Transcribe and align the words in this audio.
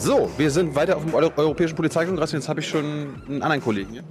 So, 0.00 0.30
wir 0.38 0.50
sind 0.50 0.74
weiter 0.74 0.96
auf 0.96 1.04
dem 1.04 1.14
Eu- 1.14 1.30
Europäischen 1.36 1.74
Polizeikongress. 1.76 2.32
Jetzt 2.32 2.48
habe 2.48 2.60
ich 2.60 2.68
schon 2.68 2.84
einen 3.28 3.42
anderen 3.42 3.62
Kollegen 3.62 3.90
hier. 3.92 4.02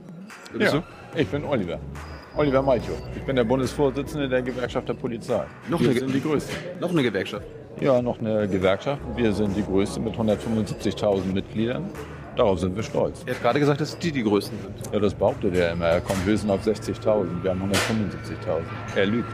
Ja, 0.60 0.84
ich 1.16 1.28
bin 1.28 1.44
Oliver. 1.44 1.80
Oliver 2.38 2.62
Malchow. 2.62 2.96
Ich 3.16 3.24
bin 3.24 3.36
der 3.36 3.44
Bundesvorsitzende 3.44 4.30
der 4.30 4.44
Gewerkschaft 4.44 4.88
der 4.88 4.94
Polizei. 4.94 5.44
Noch 5.68 5.80
Wir 5.82 5.90
eine 5.90 6.00
sind 6.00 6.14
die 6.14 6.22
Größte. 6.22 6.54
du? 6.76 6.82
Noch 6.82 6.92
eine 6.92 7.02
Gewerkschaft. 7.02 7.46
Ja, 7.82 8.02
noch 8.04 8.20
eine 8.20 8.48
Gewerkschaft. 8.48 9.02
Wir 9.16 9.34
sind 9.34 9.56
die 9.58 9.64
Größte 9.64 10.00
mit 10.00 10.14
175.000 10.16 11.34
Mitgliedern. 11.34 11.86
Darauf 12.36 12.60
sind 12.60 12.76
wir 12.76 12.84
stolz. 12.84 13.24
Er 13.26 13.34
hat 13.34 13.42
gerade 13.42 13.60
gesagt, 13.60 13.82
dass 13.82 13.98
die 13.98 14.12
die 14.12 14.24
Größten 14.24 14.58
sind. 14.62 14.94
Ja, 14.94 15.00
das 15.00 15.16
behauptet 15.16 15.56
er 15.56 15.72
immer. 15.72 15.86
Er 15.88 16.02
kommt 16.02 16.24
höchstens 16.24 16.52
auf 16.52 16.62
60.000. 16.66 17.42
Wir 17.44 17.50
haben 17.52 17.62
175.000. 17.64 18.62
Er 18.96 19.06
lügt. 19.08 19.28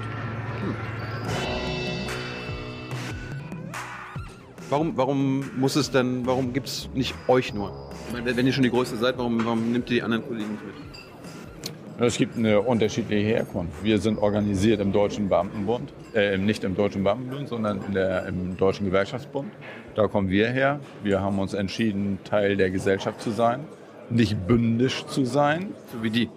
Warum, 4.76 4.98
warum 4.98 5.46
muss 5.58 5.78
es 5.78 5.90
denn, 5.90 6.26
warum 6.26 6.52
gibt 6.52 6.68
es 6.68 6.90
nicht 6.94 7.16
euch 7.30 7.54
nur? 7.54 7.72
Meine, 8.12 8.36
wenn- 8.36 8.46
ihr 8.46 8.52
schon 8.52 8.64
die 8.64 8.70
Größte 8.70 8.98
seid, 8.98 9.18
warum, 9.18 9.46
warum 9.46 9.72
nimmt 9.72 9.90
ihr 9.90 9.96
die 9.96 10.04
anderen 10.04 10.28
Kollegen 10.28 10.52
nicht 10.52 10.66
mit? 10.66 12.06
Es 12.06 12.18
gibt 12.18 12.36
eine 12.36 12.60
unterschiedliche 12.60 13.26
Herkunft. 13.26 13.82
Wir 13.86 14.00
sind 14.00 14.18
organisiert 14.20 14.82
im 14.82 14.92
Deutschen 14.92 15.30
Beamtenbund, 15.30 15.94
äh, 16.14 16.38
nicht 16.38 16.66
im 16.66 16.76
Deutschen 16.76 17.06
Beamtenbund, 17.06 17.48
sondern 17.48 17.80
der, 17.94 18.26
im 18.26 18.58
Deutschen 18.58 18.86
Gewerkschaftsbund. 18.88 19.50
Da 19.96 20.08
kommen 20.10 20.28
wir 20.30 20.50
her. 20.50 20.82
Wir 21.04 21.22
haben 21.22 21.40
uns 21.40 21.54
entschieden, 21.54 22.20
Teil 22.26 22.58
der 22.58 22.70
Gesellschaft 22.70 23.22
zu 23.22 23.32
sein, 23.32 23.62
nicht 24.10 24.46
bündisch 24.46 25.06
zu 25.06 25.24
sein, 25.24 25.68
So 25.94 26.04
wie 26.04 26.10
die. 26.10 26.30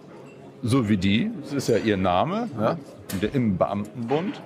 so 0.62 0.88
wie 0.88 0.96
die. 0.96 1.32
Das 1.42 1.54
ist 1.54 1.68
ja 1.68 1.78
ihr 1.78 1.96
Name, 1.96 2.48
ja? 2.60 2.78
Der- 3.20 3.34
im 3.34 3.56
Beamtenbund. 3.58 4.40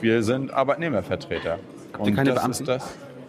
Wir 0.00 0.22
sind 0.22 0.52
Arbeitnehmervertreter. 0.52 1.58
ihr 2.04 2.14
keine 2.14 2.30
das 2.34 2.38
Beamten? 2.42 2.64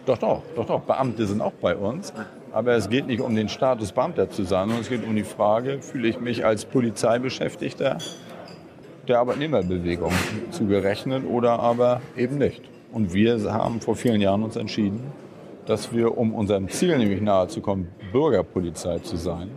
Doch, 0.08 0.16
doch, 0.16 0.42
doch, 0.56 0.64
doch. 0.64 0.80
Beamte 0.80 1.26
sind 1.26 1.42
auch 1.42 1.52
bei 1.52 1.76
uns. 1.76 2.14
Aber 2.50 2.72
es 2.72 2.88
geht 2.88 3.06
nicht 3.06 3.20
um 3.20 3.36
den 3.36 3.50
Status 3.50 3.92
Beamter 3.92 4.30
zu 4.30 4.44
sein, 4.44 4.68
sondern 4.68 4.80
es 4.80 4.88
geht 4.88 5.06
um 5.06 5.14
die 5.14 5.22
Frage, 5.22 5.82
fühle 5.82 6.08
ich 6.08 6.18
mich 6.18 6.46
als 6.46 6.64
Polizeibeschäftigter 6.64 7.98
der 9.06 9.18
Arbeitnehmerbewegung 9.18 10.12
zugerechnet 10.50 11.24
oder 11.28 11.60
aber 11.60 12.00
eben 12.16 12.38
nicht. 12.38 12.62
Und 12.90 13.12
wir 13.12 13.52
haben 13.52 13.82
vor 13.82 13.96
vielen 13.96 14.22
Jahren 14.22 14.42
uns 14.44 14.56
entschieden, 14.56 15.12
dass 15.66 15.92
wir, 15.92 16.16
um 16.16 16.34
unserem 16.34 16.70
Ziel 16.70 16.96
nämlich 16.96 17.20
nahe 17.20 17.48
zu 17.48 17.60
kommen, 17.60 17.88
Bürgerpolizei 18.10 19.00
zu 19.00 19.18
sein, 19.18 19.50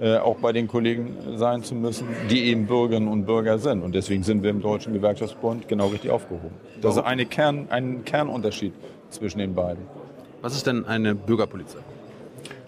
äh, 0.00 0.16
auch 0.18 0.38
bei 0.38 0.52
den 0.52 0.66
Kollegen 0.66 1.16
sein 1.36 1.62
zu 1.62 1.76
müssen, 1.76 2.08
die 2.28 2.46
eben 2.46 2.66
Bürgerinnen 2.66 3.06
und 3.08 3.24
Bürger 3.24 3.58
sind. 3.60 3.84
Und 3.84 3.94
deswegen 3.94 4.24
sind 4.24 4.42
wir 4.42 4.50
im 4.50 4.60
Deutschen 4.60 4.92
Gewerkschaftsbund 4.92 5.68
genau 5.68 5.86
richtig 5.86 6.10
aufgehoben. 6.10 6.56
Das 6.80 6.96
ist 6.96 7.04
eine 7.04 7.24
Kern, 7.24 7.68
ein 7.70 8.04
Kernunterschied 8.04 8.72
zwischen 9.10 9.38
den 9.38 9.54
beiden. 9.54 9.84
Was 10.42 10.54
ist 10.54 10.66
denn 10.66 10.84
eine 10.84 11.14
Bürgerpolizei? 11.14 11.80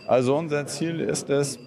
Also 0.06 0.36
unser 0.36 0.66
Ziel 0.66 1.00
ist 1.00 1.28
es, 1.30 1.58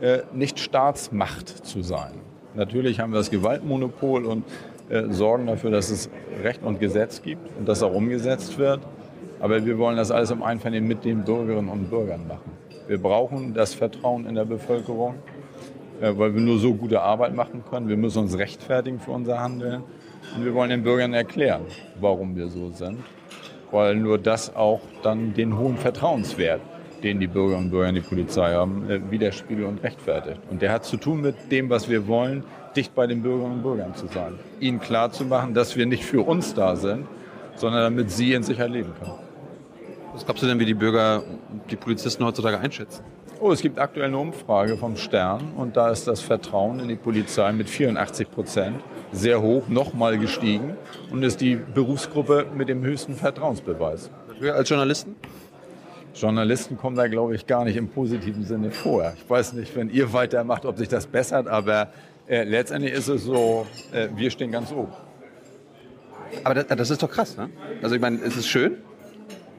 äh, 0.00 0.22
nicht 0.32 0.58
Staatsmacht 0.58 1.48
zu 1.66 1.82
sein. 1.82 2.14
Natürlich 2.54 3.00
haben 3.00 3.12
wir 3.12 3.18
das 3.18 3.30
Gewaltmonopol 3.30 4.24
und 4.26 4.44
äh, 4.88 5.04
sorgen 5.10 5.46
dafür, 5.46 5.70
dass 5.70 5.90
es 5.90 6.10
Recht 6.42 6.62
und 6.62 6.80
Gesetz 6.80 7.22
gibt 7.22 7.56
und 7.58 7.68
das 7.68 7.82
auch 7.82 7.94
umgesetzt 7.94 8.58
wird. 8.58 8.80
Aber 9.40 9.64
wir 9.64 9.78
wollen 9.78 9.96
das 9.96 10.10
alles 10.10 10.30
im 10.30 10.42
Einvernehmen 10.42 10.88
mit 10.88 11.04
den 11.04 11.24
Bürgerinnen 11.24 11.68
und 11.68 11.88
Bürgern 11.88 12.26
machen. 12.26 12.50
Wir 12.88 13.00
brauchen 13.00 13.54
das 13.54 13.74
Vertrauen 13.74 14.26
in 14.26 14.34
der 14.34 14.44
Bevölkerung, 14.44 15.14
äh, 16.00 16.12
weil 16.16 16.34
wir 16.34 16.40
nur 16.40 16.58
so 16.58 16.74
gute 16.74 17.00
Arbeit 17.00 17.34
machen 17.34 17.62
können. 17.68 17.88
Wir 17.88 17.96
müssen 17.96 18.18
uns 18.18 18.36
rechtfertigen 18.36 19.00
für 19.00 19.12
unser 19.12 19.40
Handeln. 19.40 19.82
Und 20.36 20.44
wir 20.44 20.54
wollen 20.54 20.70
den 20.70 20.82
Bürgern 20.82 21.14
erklären, 21.14 21.62
warum 22.00 22.36
wir 22.36 22.48
so 22.48 22.70
sind. 22.70 22.98
Weil 23.72 23.96
nur 23.96 24.18
das 24.18 24.54
auch 24.54 24.80
dann 25.02 25.34
den 25.34 25.58
hohen 25.58 25.76
Vertrauenswert, 25.76 26.60
den 27.02 27.18
die 27.18 27.26
Bürgerinnen 27.26 27.64
und 27.64 27.70
Bürger 27.70 27.88
in 27.88 27.96
die 27.96 28.00
Polizei 28.00 28.54
haben, 28.54 28.88
äh, 28.88 29.00
widerspiegelt 29.10 29.66
und 29.66 29.82
rechtfertigt. 29.82 30.40
Und 30.50 30.62
der 30.62 30.70
hat 30.70 30.84
zu 30.84 30.96
tun 30.96 31.20
mit 31.22 31.50
dem, 31.50 31.68
was 31.68 31.88
wir 31.88 32.06
wollen, 32.06 32.44
dicht 32.76 32.94
bei 32.94 33.06
den 33.06 33.22
Bürgerinnen 33.22 33.56
und 33.56 33.62
Bürgern 33.62 33.94
zu 33.94 34.06
sein. 34.06 34.38
Ihnen 34.60 34.78
klarzumachen, 34.78 35.54
dass 35.54 35.76
wir 35.76 35.86
nicht 35.86 36.04
für 36.04 36.22
uns 36.22 36.54
da 36.54 36.76
sind, 36.76 37.06
sondern 37.56 37.82
damit 37.82 38.10
sie 38.10 38.34
in 38.34 38.42
Sicherheit 38.42 38.70
leben 38.70 38.92
können. 38.98 39.14
Was 40.12 40.24
glaubst 40.24 40.42
du 40.42 40.46
denn, 40.46 40.58
wie 40.58 40.66
die 40.66 40.74
Bürger 40.74 41.22
die 41.70 41.76
Polizisten 41.76 42.24
heutzutage 42.24 42.58
einschätzen? 42.58 43.02
Oh, 43.40 43.50
es 43.50 43.60
gibt 43.60 43.78
aktuell 43.78 44.06
eine 44.06 44.18
Umfrage 44.18 44.76
vom 44.76 44.96
Stern 44.96 45.52
und 45.56 45.76
da 45.76 45.90
ist 45.90 46.06
das 46.06 46.20
Vertrauen 46.20 46.78
in 46.78 46.88
die 46.88 46.96
Polizei 46.96 47.50
mit 47.52 47.68
84 47.68 48.30
Prozent 48.30 48.76
sehr 49.12 49.42
hoch, 49.42 49.68
nochmal 49.68 50.18
gestiegen 50.18 50.76
und 51.10 51.22
ist 51.22 51.40
die 51.40 51.56
Berufsgruppe 51.56 52.46
mit 52.54 52.68
dem 52.68 52.82
höchsten 52.82 53.14
Vertrauensbeweis. 53.14 54.10
Wir 54.40 54.54
als 54.54 54.68
Journalisten? 54.68 55.14
Journalisten 56.14 56.76
kommen 56.76 56.96
da, 56.96 57.06
glaube 57.08 57.34
ich, 57.34 57.46
gar 57.46 57.64
nicht 57.64 57.76
im 57.76 57.88
positiven 57.88 58.44
Sinne 58.44 58.70
vor. 58.70 59.14
Ich 59.16 59.28
weiß 59.28 59.54
nicht, 59.54 59.74
wenn 59.76 59.88
ihr 59.90 60.12
weitermacht, 60.12 60.66
ob 60.66 60.78
sich 60.78 60.88
das 60.88 61.06
bessert, 61.06 61.46
aber 61.48 61.92
äh, 62.26 62.44
letztendlich 62.44 62.92
ist 62.92 63.08
es 63.08 63.24
so, 63.24 63.66
äh, 63.92 64.08
wir 64.14 64.30
stehen 64.30 64.52
ganz 64.52 64.72
oben. 64.72 64.92
Aber 66.44 66.54
das, 66.54 66.66
das 66.66 66.90
ist 66.90 67.02
doch 67.02 67.10
krass, 67.10 67.36
ne? 67.36 67.50
Also 67.82 67.94
ich 67.94 68.00
meine, 68.00 68.18
es 68.18 68.36
ist 68.36 68.46
schön, 68.46 68.78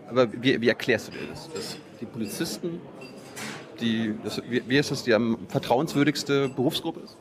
aber 0.10 0.32
wie, 0.32 0.60
wie 0.62 0.70
erklärst 0.70 1.08
du 1.08 1.12
dir 1.12 1.28
das? 1.30 1.50
Dass 1.54 1.78
die 2.00 2.06
Polizisten, 2.06 2.82
die, 3.80 4.16
das, 4.24 4.42
wie, 4.50 4.64
wie 4.68 4.78
ist 4.78 4.92
das, 4.92 5.04
die 5.04 5.14
am 5.14 5.38
vertrauenswürdigste 5.50 6.50
Berufsgruppe 6.50 7.02
ist? 7.02 7.18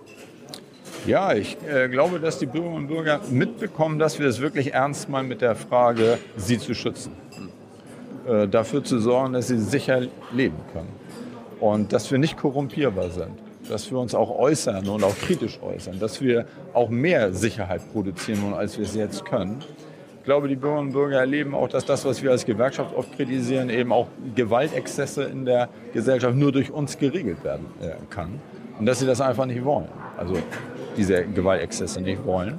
Ja, 1.04 1.34
ich 1.34 1.56
äh, 1.68 1.88
glaube, 1.88 2.20
dass 2.20 2.38
die 2.38 2.46
Bürgerinnen 2.46 2.82
und 2.82 2.86
Bürger 2.86 3.20
mitbekommen, 3.28 3.98
dass 3.98 4.20
wir 4.20 4.28
es 4.28 4.40
wirklich 4.40 4.72
ernst 4.72 5.08
meinen 5.08 5.28
mit 5.28 5.40
der 5.40 5.56
Frage, 5.56 6.18
sie 6.36 6.58
zu 6.58 6.74
schützen. 6.74 7.12
Äh, 8.28 8.46
dafür 8.46 8.84
zu 8.84 9.00
sorgen, 9.00 9.32
dass 9.32 9.48
sie 9.48 9.58
sicher 9.58 10.02
leben 10.32 10.58
können. 10.72 10.92
Und 11.58 11.92
dass 11.92 12.10
wir 12.12 12.18
nicht 12.18 12.36
korrumpierbar 12.36 13.10
sind. 13.10 13.32
Dass 13.68 13.91
wir 13.91 13.98
uns 13.98 14.14
auch 14.14 14.30
äußern 14.30 14.88
und 14.88 15.02
auch 15.02 15.16
kritisch 15.18 15.58
äußern. 15.60 15.98
Dass 15.98 16.20
wir 16.20 16.46
auch 16.72 16.88
mehr 16.88 17.32
Sicherheit 17.32 17.80
produzieren 17.92 18.41
wollen, 18.42 18.54
als 18.54 18.78
wir 18.78 18.84
es 18.84 18.94
jetzt 18.94 19.24
können. 19.24 19.58
Ich 20.18 20.24
glaube, 20.24 20.46
die 20.46 20.54
Bürgerinnen 20.54 20.88
und 20.88 20.92
Bürger 20.92 21.18
erleben 21.18 21.52
auch, 21.52 21.68
dass 21.68 21.84
das, 21.84 22.04
was 22.04 22.22
wir 22.22 22.30
als 22.30 22.44
Gewerkschaft 22.44 22.94
oft 22.94 23.12
kritisieren, 23.16 23.70
eben 23.70 23.92
auch 23.92 24.06
Gewaltexzesse 24.36 25.24
in 25.24 25.46
der 25.46 25.68
Gesellschaft 25.92 26.36
nur 26.36 26.52
durch 26.52 26.70
uns 26.70 26.96
geregelt 26.96 27.42
werden 27.42 27.66
äh, 27.80 27.91
kann. 28.08 28.41
Und 28.78 28.86
dass 28.86 29.00
sie 29.00 29.06
das 29.06 29.20
einfach 29.20 29.46
nicht 29.46 29.64
wollen. 29.64 29.88
Also 30.16 30.36
diese 30.97 31.25
Gewaltexzesse 31.25 32.00
nicht 32.00 32.25
wollen. 32.25 32.58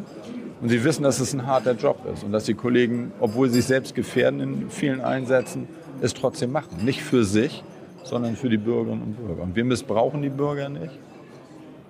Und 0.62 0.70
sie 0.70 0.84
wissen, 0.84 1.04
dass 1.04 1.20
es 1.20 1.34
ein 1.34 1.46
harter 1.46 1.74
Job 1.74 1.98
ist 2.14 2.24
und 2.24 2.32
dass 2.32 2.46
die 2.46 2.54
Kollegen, 2.54 3.12
obwohl 3.20 3.50
sie 3.50 3.56
sich 3.56 3.66
selbst 3.66 3.96
gefährden 3.96 4.40
in 4.40 4.70
vielen 4.70 5.02
Einsätzen, 5.02 5.68
es 6.02 6.14
trotzdem 6.14 6.52
machen. 6.52 6.86
Nicht 6.86 7.02
für 7.02 7.26
sich, 7.26 7.64
sondern 8.04 8.36
für 8.36 8.50
die 8.50 8.58
Bürgerinnen 8.58 9.02
und 9.02 9.14
Bürger. 9.18 9.44
Und 9.44 9.56
wir 9.56 9.66
missbrauchen 9.66 10.22
die 10.22 10.30
Bürger 10.30 10.70
nicht. 10.70 10.94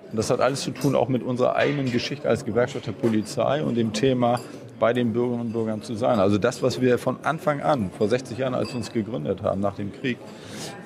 Und 0.10 0.18
das 0.18 0.30
hat 0.30 0.40
alles 0.40 0.62
zu 0.62 0.72
tun 0.72 0.96
auch 0.96 1.08
mit 1.08 1.24
unserer 1.24 1.56
eigenen 1.56 1.92
Geschichte 1.92 2.28
als 2.28 2.46
Gewerkschaft 2.46 2.88
der 2.88 2.92
Polizei 2.92 3.64
und 3.64 3.76
dem 3.76 3.94
Thema, 3.94 4.40
bei 4.80 4.92
den 4.92 5.14
Bürgerinnen 5.14 5.48
und 5.48 5.54
Bürgern 5.54 5.82
zu 5.82 5.96
sein. 5.96 6.20
Also 6.20 6.38
das, 6.38 6.62
was 6.62 6.82
wir 6.82 6.98
von 6.98 7.18
Anfang 7.24 7.62
an, 7.62 7.90
vor 7.98 8.10
60 8.10 8.38
Jahren, 8.38 8.54
als 8.54 8.70
wir 8.70 8.76
uns 8.76 8.92
gegründet 8.92 9.42
haben, 9.42 9.62
nach 9.62 9.76
dem 9.76 9.94
Krieg, 9.94 10.18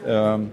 ähm, 0.05 0.51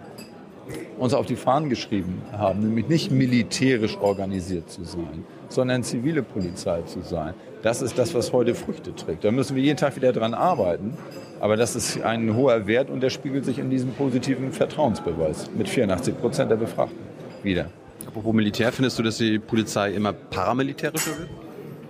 uns 0.99 1.15
auf 1.15 1.27
die 1.27 1.37
Fahnen 1.37 1.69
geschrieben 1.69 2.23
haben, 2.33 2.61
nämlich 2.61 2.89
nicht 2.89 3.11
militärisch 3.11 3.97
organisiert 3.99 4.71
zu 4.71 4.85
sein, 4.85 5.25
sondern 5.49 5.83
zivile 5.83 6.23
Polizei 6.23 6.83
zu 6.83 7.01
sein. 7.03 7.35
Das 7.63 7.83
ist 7.83 7.99
das, 7.99 8.15
was 8.15 8.33
heute 8.33 8.55
Früchte 8.55 8.95
trägt. 8.95 9.25
Da 9.25 9.31
müssen 9.31 9.57
wir 9.57 9.63
jeden 9.63 9.77
Tag 9.79 9.97
wieder 9.97 10.13
dran 10.13 10.35
arbeiten. 10.35 10.97
Aber 11.41 11.57
das 11.57 11.75
ist 11.77 12.01
ein 12.03 12.35
hoher 12.37 12.67
Wert 12.67 12.91
und 12.91 13.03
der 13.03 13.11
spiegelt 13.11 13.45
sich 13.45 13.59
in 13.59 13.69
diesem 13.71 13.91
positiven 13.93 14.53
Vertrauensbeweis 14.53 15.51
mit 15.57 15.69
84 15.69 16.19
Prozent 16.19 16.51
der 16.51 16.57
Befragten 16.57 16.99
wieder. 17.43 17.67
Apropos 18.07 18.33
Militär, 18.35 18.71
findest 18.73 18.99
du, 18.99 19.03
dass 19.03 19.17
die 19.19 19.39
Polizei 19.39 19.93
immer 19.93 20.13
paramilitärischer 20.13 21.19
wird? 21.19 21.29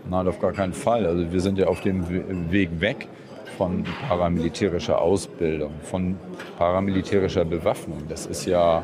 Nein, 0.08 0.28
auf 0.28 0.38
gar 0.40 0.52
keinen 0.52 0.72
Fall. 0.72 1.06
Also 1.06 1.32
wir 1.32 1.40
sind 1.40 1.58
ja 1.58 1.66
auf 1.66 1.80
dem 1.80 2.08
We- 2.08 2.24
Weg 2.50 2.70
weg 2.80 3.08
von 3.56 3.84
paramilitärischer 4.08 5.00
Ausbildung, 5.00 5.72
von 5.82 6.16
paramilitärischer 6.58 7.44
Bewaffnung. 7.44 8.02
Das 8.08 8.26
ist 8.26 8.46
ja 8.46 8.82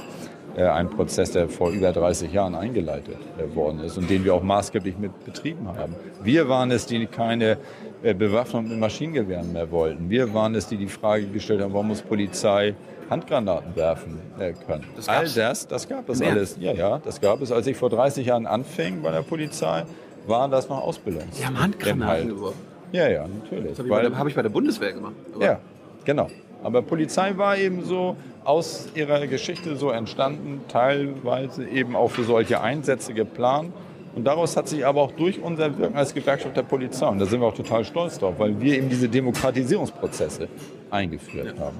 äh, 0.57 0.65
ein 0.65 0.91
Prozess, 0.91 1.33
der 1.33 1.49
vor 1.49 1.71
über 1.71 1.93
30 1.93 2.33
Jahren 2.33 2.55
eingeleitet 2.55 3.19
äh, 3.39 3.55
worden 3.55 3.81
ist 3.81 3.97
und 3.97 4.11
den 4.11 4.25
wir 4.25 4.35
auch 4.35 4.43
maßgeblich 4.43 4.99
mit 4.99 5.25
betrieben 5.25 5.69
haben. 5.69 5.95
Wir 6.23 6.49
waren 6.49 6.71
es, 6.71 6.87
die 6.87 7.07
keine 7.07 7.59
äh, 8.03 8.15
Bewaffnung 8.15 8.69
mit 8.69 8.79
Maschinengewehren 8.79 9.53
mehr 9.53 9.71
wollten. 9.71 10.11
Wir 10.11 10.33
waren 10.35 10.55
es, 10.55 10.67
die 10.67 10.77
die 10.77 10.89
Frage 10.89 11.27
gestellt 11.27 11.63
haben, 11.63 11.73
warum 11.73 11.89
muss 11.89 12.03
Polizei 12.03 12.75
Handgranaten 13.09 13.75
werfen 13.75 14.21
können. 14.67 14.85
Das 14.95 15.09
All 15.09 15.29
das, 15.29 15.67
das 15.67 15.89
gab 15.89 16.09
es 16.09 16.21
Im 16.21 16.29
alles. 16.29 16.57
Ja, 16.61 16.73
ja, 16.73 16.99
das 16.99 17.21
gab 17.21 17.43
es. 17.43 17.51
Als 17.51 17.67
ich 17.67 17.77
vor 17.77 17.91
30 17.91 18.25
Jahren 18.25 18.47
anfing 18.47 19.03
bei 19.03 19.11
der 19.11 19.23
Polizei, 19.23 19.85
waren 20.29 20.51
das 20.53 20.69
noch 20.69 20.81
Ausbildungs. 20.81 21.37
Die 21.37 21.45
haben 21.45 21.61
Handgranaten 21.61 22.29
geworfen. 22.29 22.70
Ja, 22.93 23.09
ja, 23.09 23.27
natürlich. 23.27 23.71
Das 23.71 23.79
habe 23.79 23.89
ich, 23.89 23.95
bei 23.95 24.03
der- 24.03 24.19
hab 24.19 24.27
ich 24.27 24.35
bei 24.35 24.43
der 24.43 24.49
Bundeswehr 24.49 24.93
gemacht. 24.93 25.15
Aber 25.35 25.45
ja, 25.45 25.61
genau. 26.05 26.29
Aber 26.63 26.83
Polizei 26.83 27.37
war 27.37 27.57
eben 27.57 27.85
so 27.85 28.17
aus 28.45 28.89
ihrer 28.95 29.27
Geschichte 29.27 29.77
so 29.77 29.91
entstanden, 29.91 30.61
teilweise 30.69 31.67
eben 31.67 31.97
auch 31.97 32.11
für 32.11 32.25
solche 32.25 32.61
Einsätze 32.61 33.15
geplant. 33.15 33.73
Und 34.15 34.25
daraus 34.25 34.57
hat 34.57 34.69
sich 34.69 34.85
aber 34.85 35.03
auch 35.03 35.13
durch 35.13 35.41
unser 35.41 35.79
Wirken 35.79 35.97
als 35.97 36.13
Gewerkschaft 36.13 36.57
der 36.57 36.65
Polizei, 36.65 37.07
und 37.07 37.21
da 37.21 37.27
sind 37.27 37.41
wir 37.41 37.47
auch 37.47 37.55
total 37.55 37.85
stolz 37.85 38.19
drauf, 38.19 38.35
weil 38.39 38.61
wir 38.61 38.77
eben 38.77 38.89
diese 38.89 39.09
Demokratisierungsprozesse 39.09 40.49
eingeführt 40.91 41.55
haben, 41.61 41.77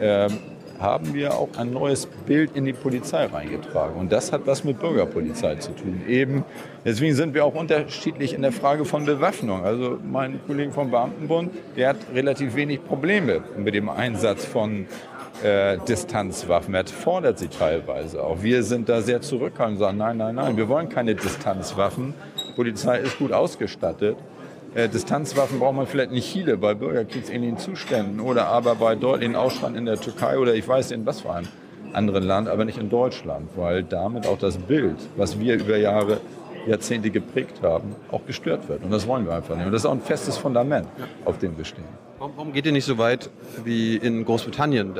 ähm, 0.00 0.38
haben 0.80 1.14
wir 1.14 1.34
auch 1.34 1.50
ein 1.58 1.72
neues 1.72 2.06
Bild 2.06 2.56
in 2.56 2.64
die 2.64 2.72
Polizei 2.72 3.26
reingetragen. 3.26 3.96
Und 3.96 4.10
das 4.10 4.32
hat 4.32 4.46
was 4.46 4.64
mit 4.64 4.80
Bürgerpolizei 4.80 5.56
zu 5.56 5.72
tun. 5.72 6.02
Eben, 6.08 6.44
deswegen 6.84 7.14
sind 7.14 7.34
wir 7.34 7.44
auch 7.44 7.54
unterschiedlich 7.54 8.32
in 8.32 8.42
der 8.42 8.52
Frage 8.52 8.84
von 8.84 9.04
Bewaffnung. 9.04 9.64
Also 9.64 9.98
mein 10.02 10.40
Kollege 10.46 10.72
vom 10.72 10.90
Beamtenbund, 10.90 11.52
der 11.76 11.90
hat 11.90 11.96
relativ 12.14 12.54
wenig 12.54 12.84
Probleme 12.84 13.42
mit 13.56 13.74
dem 13.74 13.88
Einsatz 13.88 14.44
von 14.44 14.86
äh, 15.42 15.78
Distanzwaffen. 15.88 16.74
Er 16.74 16.86
fordert 16.86 17.38
sie 17.38 17.48
teilweise 17.48 18.22
auch. 18.22 18.42
Wir 18.42 18.62
sind 18.62 18.88
da 18.88 19.00
sehr 19.02 19.20
zurückhaltend 19.20 19.78
und 19.78 19.84
sagen, 19.84 19.98
nein, 19.98 20.16
nein, 20.16 20.34
nein, 20.34 20.56
wir 20.56 20.68
wollen 20.68 20.88
keine 20.88 21.14
Distanzwaffen. 21.14 22.14
Die 22.48 22.52
Polizei 22.52 22.98
ist 22.98 23.18
gut 23.18 23.32
ausgestattet. 23.32 24.16
Äh, 24.74 24.88
Distanzwaffen 24.88 25.58
braucht 25.58 25.74
man 25.74 25.86
vielleicht 25.86 26.12
nicht 26.12 26.30
viele 26.30 26.56
bei 26.56 26.74
bürgerkriegsähnlichen 26.74 27.58
Zuständen 27.58 28.20
oder 28.20 28.46
aber 28.46 28.76
bei 28.76 28.94
deutlichen 28.94 29.34
Ausstand 29.34 29.76
in 29.76 29.84
der 29.84 30.00
Türkei 30.00 30.38
oder 30.38 30.54
ich 30.54 30.66
weiß 30.66 30.92
in 30.92 31.04
was 31.06 31.22
für 31.22 31.32
einem 31.32 31.48
anderen 31.92 32.22
Land, 32.22 32.48
aber 32.48 32.64
nicht 32.64 32.78
in 32.78 32.88
Deutschland, 32.88 33.50
weil 33.56 33.82
damit 33.82 34.28
auch 34.28 34.38
das 34.38 34.58
Bild, 34.58 34.96
was 35.16 35.40
wir 35.40 35.54
über 35.54 35.76
Jahre, 35.76 36.20
Jahrzehnte 36.68 37.10
geprägt 37.10 37.62
haben, 37.62 37.96
auch 38.12 38.24
gestört 38.26 38.68
wird. 38.68 38.84
Und 38.84 38.92
das 38.92 39.08
wollen 39.08 39.26
wir 39.26 39.34
einfach 39.34 39.56
nicht. 39.56 39.66
Und 39.66 39.72
das 39.72 39.82
ist 39.82 39.86
auch 39.86 39.92
ein 39.92 40.00
festes 40.00 40.36
Fundament, 40.36 40.86
auf 41.24 41.38
dem 41.38 41.56
wir 41.56 41.64
stehen. 41.64 41.84
Warum, 42.20 42.52
geht 42.52 42.66
ihr 42.66 42.72
nicht 42.72 42.84
so 42.84 42.98
weit 42.98 43.30
wie 43.64 43.96
in 43.96 44.24
Großbritannien? 44.24 44.94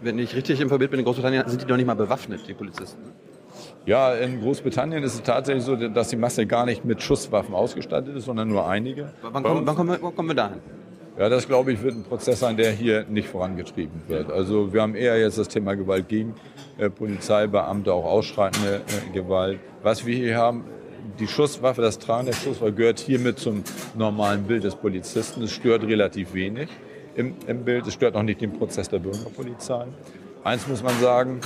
Wenn 0.00 0.18
ich 0.18 0.34
richtig 0.34 0.60
informiert 0.60 0.90
bin, 0.90 0.98
in 0.98 1.04
Großbritannien 1.04 1.46
sind 1.46 1.62
die 1.62 1.66
noch 1.66 1.76
nicht 1.76 1.86
mal 1.86 1.94
bewaffnet, 1.94 2.40
die 2.48 2.54
Polizisten. 2.54 3.12
Ja, 3.84 4.14
in 4.14 4.40
Großbritannien 4.40 5.02
ist 5.02 5.14
es 5.14 5.22
tatsächlich 5.22 5.64
so, 5.64 5.74
dass 5.76 6.08
die 6.08 6.16
Masse 6.16 6.46
gar 6.46 6.66
nicht 6.66 6.84
mit 6.84 7.02
Schusswaffen 7.02 7.54
ausgestattet 7.54 8.16
ist, 8.16 8.26
sondern 8.26 8.48
nur 8.48 8.68
einige. 8.68 9.10
Wann, 9.22 9.42
kommen, 9.42 9.66
wann 9.66 9.74
kommen, 9.74 9.90
wir, 9.90 9.98
wann 10.02 10.14
kommen 10.14 10.28
wir 10.28 10.36
dahin? 10.36 10.60
Ja, 11.18 11.28
das 11.28 11.46
glaube 11.46 11.72
ich 11.72 11.82
wird 11.82 11.94
ein 11.94 12.04
Prozess 12.04 12.40
sein, 12.40 12.56
der 12.56 12.70
hier 12.70 13.04
nicht 13.04 13.28
vorangetrieben 13.28 14.02
wird. 14.08 14.30
Also 14.30 14.72
wir 14.72 14.80
haben 14.80 14.94
eher 14.94 15.18
jetzt 15.20 15.36
das 15.36 15.48
Thema 15.48 15.74
Gewalt 15.74 16.08
gegen 16.08 16.34
äh, 16.78 16.88
Polizeibeamte, 16.88 17.92
auch 17.92 18.04
ausschreitende 18.04 18.76
äh, 18.76 19.12
Gewalt. 19.12 19.58
Was 19.82 20.06
wir 20.06 20.16
hier 20.16 20.36
haben, 20.36 20.64
die 21.18 21.26
Schusswaffe, 21.26 21.82
das 21.82 21.98
Tragen 21.98 22.26
der 22.26 22.32
Schusswaffe 22.32 22.72
gehört 22.72 22.98
hiermit 22.98 23.38
zum 23.38 23.62
normalen 23.94 24.44
Bild 24.44 24.64
des 24.64 24.74
Polizisten. 24.74 25.42
Es 25.42 25.52
stört 25.52 25.82
relativ 25.82 26.32
wenig 26.32 26.68
im, 27.14 27.34
im 27.46 27.64
Bild. 27.64 27.86
Es 27.86 27.94
stört 27.94 28.14
auch 28.14 28.22
nicht 28.22 28.40
den 28.40 28.52
Prozess 28.52 28.88
der 28.88 29.00
Bürgerpolizei. 29.00 29.86
Eins 30.44 30.66
muss 30.66 30.82
man 30.82 30.98
sagen, 30.98 31.40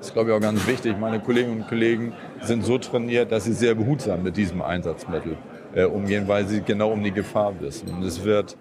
das 0.00 0.08
ist 0.08 0.12
glaube 0.14 0.30
ich 0.30 0.36
auch 0.36 0.40
ganz 0.40 0.66
wichtig. 0.66 0.96
Meine 0.98 1.20
Kolleginnen 1.20 1.60
und 1.60 1.68
Kollegen 1.68 2.14
sind 2.40 2.64
so 2.64 2.78
trainiert, 2.78 3.30
dass 3.30 3.44
sie 3.44 3.52
sehr 3.52 3.74
behutsam 3.74 4.22
mit 4.22 4.34
diesem 4.34 4.62
Einsatzmittel 4.62 5.36
äh, 5.74 5.84
umgehen, 5.84 6.26
weil 6.26 6.46
sie 6.46 6.62
genau 6.62 6.90
um 6.90 7.04
die 7.04 7.10
Gefahr 7.10 7.52
wissen. 7.60 7.90
Und 7.90 8.02
es 8.02 8.24
wird 8.24 8.56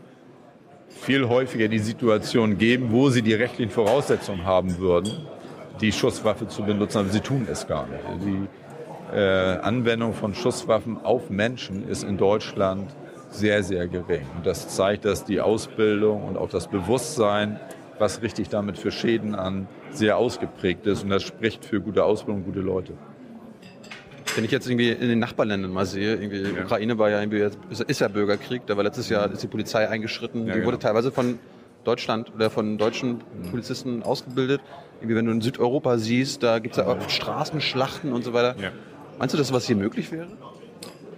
viel 0.90 1.30
häufiger 1.30 1.70
die 1.70 1.80
Situation 1.80 2.58
geben, 2.58 2.92
wo 2.92 3.10
sie 3.10 3.22
die 3.22 3.34
rechtlichen 3.34 3.72
Voraussetzungen 3.72 4.44
haben 4.44 4.80
würden, 4.80 5.14
die 5.80 5.94
Schusswaffe 5.94 6.50
zu 6.50 6.64
benutzen, 6.64 6.98
aber 6.98 7.10
sie 7.10 7.22
tun 7.22 7.48
es 7.50 7.66
gar 7.68 7.88
nicht. 7.88 8.04
Die 8.22 9.16
äh, 9.16 9.60
Anwendung 9.60 10.14
von 10.14 10.36
Schusswaffen 10.36 10.98
auf 11.06 11.30
Menschen 11.30 11.88
ist 11.88 12.04
in 12.04 12.18
Deutschland 12.18 12.94
sehr, 13.30 13.64
sehr 13.64 13.88
gering. 13.88 14.26
Und 14.36 14.46
das 14.46 14.68
zeigt, 14.68 15.06
dass 15.06 15.24
die 15.24 15.40
Ausbildung 15.40 16.26
und 16.26 16.36
auch 16.36 16.50
das 16.50 16.68
Bewusstsein, 16.68 17.62
was 18.00 18.22
richtig 18.22 18.50
damit 18.50 18.78
für 18.78 18.92
Schäden 18.92 19.36
an, 19.36 19.68
sehr 19.92 20.18
ausgeprägt 20.18 20.88
ist. 20.88 21.04
Und 21.04 21.10
das 21.10 21.24
spricht 21.24 21.66
für 21.66 21.82
gute 21.82 22.04
Ausbildung, 22.04 22.44
gute 22.44 22.62
Leute. 22.62 22.94
Wenn 24.36 24.46
ich 24.46 24.52
jetzt 24.52 24.70
irgendwie 24.70 24.90
in 24.90 25.10
den 25.10 25.20
Nachbarländern 25.20 25.72
mal 25.72 25.86
sehe, 25.86 26.16
irgendwie 26.16 26.42
ja. 26.42 26.64
Ukraine 26.64 26.98
war 26.98 27.10
ja 27.10 27.20
irgendwie, 27.20 27.48
ist 27.88 28.00
ja 28.00 28.08
Bürgerkrieg, 28.08 28.66
da 28.68 28.78
war 28.78 28.84
letztes 28.84 29.10
Jahr 29.10 29.32
ist 29.32 29.44
die 29.44 29.48
Polizei 29.48 29.90
eingeschritten, 29.90 30.42
ja, 30.42 30.54
die 30.54 30.60
genau. 30.60 30.68
wurde 30.68 30.80
teilweise 30.80 31.12
von 31.12 31.40
Deutschland 31.84 32.34
oder 32.36 32.50
von 32.50 32.78
deutschen 32.78 33.22
mhm. 33.44 33.52
Polizisten 33.52 34.04
ausgebildet. 34.04 34.62
Irgendwie, 35.00 35.16
wenn 35.16 35.26
du 35.26 35.32
in 35.32 35.42
Südeuropa 35.42 35.98
siehst, 35.98 36.44
da 36.44 36.60
gibt 36.60 36.78
es 36.78 36.84
ja 36.84 36.88
oft 36.88 37.10
Straßenschlachten 37.10 38.12
und 38.14 38.24
so 38.24 38.34
weiter. 38.34 38.56
Ja. 38.62 38.72
Meinst 39.18 39.34
du, 39.34 39.38
dass 39.38 39.52
was 39.52 39.66
hier 39.66 39.76
möglich 39.76 40.12
wäre? 40.12 40.28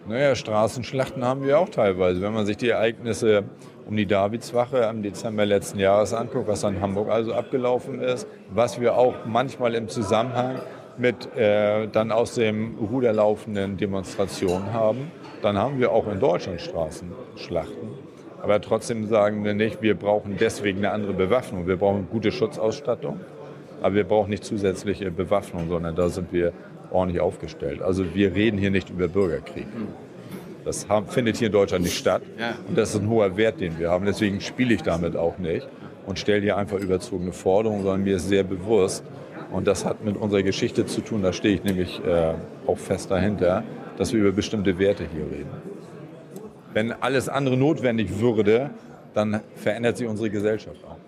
Naja, 0.08 0.36
Straßenschlachten 0.36 1.24
haben 1.24 1.44
wir 1.44 1.60
auch 1.60 1.70
teilweise. 1.70 2.22
Wenn 2.22 2.34
man 2.34 2.46
sich 2.46 2.58
die 2.58 2.70
Ereignisse 2.70 3.44
um 3.92 3.98
die 3.98 4.06
Davidswache 4.06 4.90
im 4.90 5.04
Dezember 5.04 5.46
letzten 5.46 5.78
Jahres 5.78 6.14
anguckt, 6.14 6.48
was 6.48 6.64
an 6.64 6.80
Hamburg 6.80 7.10
also 7.10 7.34
abgelaufen 7.34 8.00
ist, 8.00 8.26
was 8.50 8.80
wir 8.80 8.96
auch 8.96 9.26
manchmal 9.26 9.76
im 9.76 9.90
Zusammenhang 9.90 10.62
mit 10.98 11.36
äh, 11.36 11.90
dann 11.90 12.14
aus 12.14 12.36
dem 12.36 12.78
Ruder 12.78 13.12
laufenden 13.12 13.76
Demonstrationen 13.76 14.72
haben, 14.72 15.12
dann 15.42 15.58
haben 15.58 15.78
wir 15.78 15.92
auch 15.92 16.08
in 16.08 16.22
Deutschland 16.22 16.62
Straßenschlachten. 16.62 17.90
Aber 18.42 18.62
trotzdem 18.62 19.08
sagen 19.08 19.44
wir 19.44 19.54
nicht, 19.56 19.82
wir 19.82 19.96
brauchen 19.96 20.38
deswegen 20.40 20.78
eine 20.78 20.92
andere 20.92 21.12
Bewaffnung. 21.12 21.68
Wir 21.68 21.76
brauchen 21.76 22.08
gute 22.10 22.32
Schutzausstattung, 22.32 23.20
aber 23.82 23.96
wir 23.96 24.06
brauchen 24.06 24.30
nicht 24.30 24.46
zusätzliche 24.46 25.12
Bewaffnung, 25.12 25.68
sondern 25.68 25.96
da 25.98 26.08
sind 26.08 26.32
wir 26.32 26.54
ordentlich 26.92 27.20
aufgestellt. 27.20 27.82
Also 27.82 28.16
wir 28.16 28.34
reden 28.34 28.58
hier 28.58 28.72
nicht 28.72 28.90
über 28.90 29.10
Bürgerkrieg. 29.10 29.68
Das 30.66 30.86
findet 31.08 31.38
hier 31.38 31.48
in 31.48 31.54
Deutschland 31.54 31.84
nicht 31.84 31.98
statt. 31.98 32.22
Und 32.68 32.78
das 32.78 32.94
ist 32.94 33.02
ein 33.02 33.10
hoher 33.10 33.36
Wert, 33.38 33.60
den 33.60 33.80
wir 33.80 33.90
haben. 33.90 34.06
Deswegen 34.06 34.42
spiele 34.42 34.74
ich 34.74 34.84
damit 34.84 35.16
auch 35.16 35.38
nicht 35.38 35.68
und 36.06 36.20
stelle 36.20 36.42
hier 36.42 36.58
einfach 36.58 36.78
überzogene 36.80 37.32
Forderungen, 37.32 37.84
sondern 37.84 38.04
mir 38.04 38.16
ist 38.18 38.28
sehr 38.28 38.44
bewusst, 38.44 39.04
und 39.52 39.68
das 39.68 39.84
hat 39.84 40.04
mit 40.04 40.16
unserer 40.16 40.44
Geschichte 40.44 40.86
zu 40.86 41.02
tun, 41.02 41.22
da 41.22 41.34
stehe 41.34 41.56
ich 41.56 41.64
nämlich 41.64 42.02
äh, 42.06 42.34
auch 42.66 42.78
fest 42.78 43.12
dahinter, 43.12 43.64
dass 43.98 44.14
wir 44.14 44.22
über 44.22 44.32
bestimmte 44.32 44.80
Werte 44.80 45.04
hier 45.04 45.26
reden. 45.26 45.50
Wenn 46.74 46.94
alles 46.94 47.28
andere 47.28 47.58
notwendig 47.58 48.20
würde, 48.20 48.70
dann 49.14 49.42
verändert 49.56 49.98
sich 49.98 50.08
unsere 50.08 50.30
Gesellschaft 50.30 50.86
auch 50.86 51.01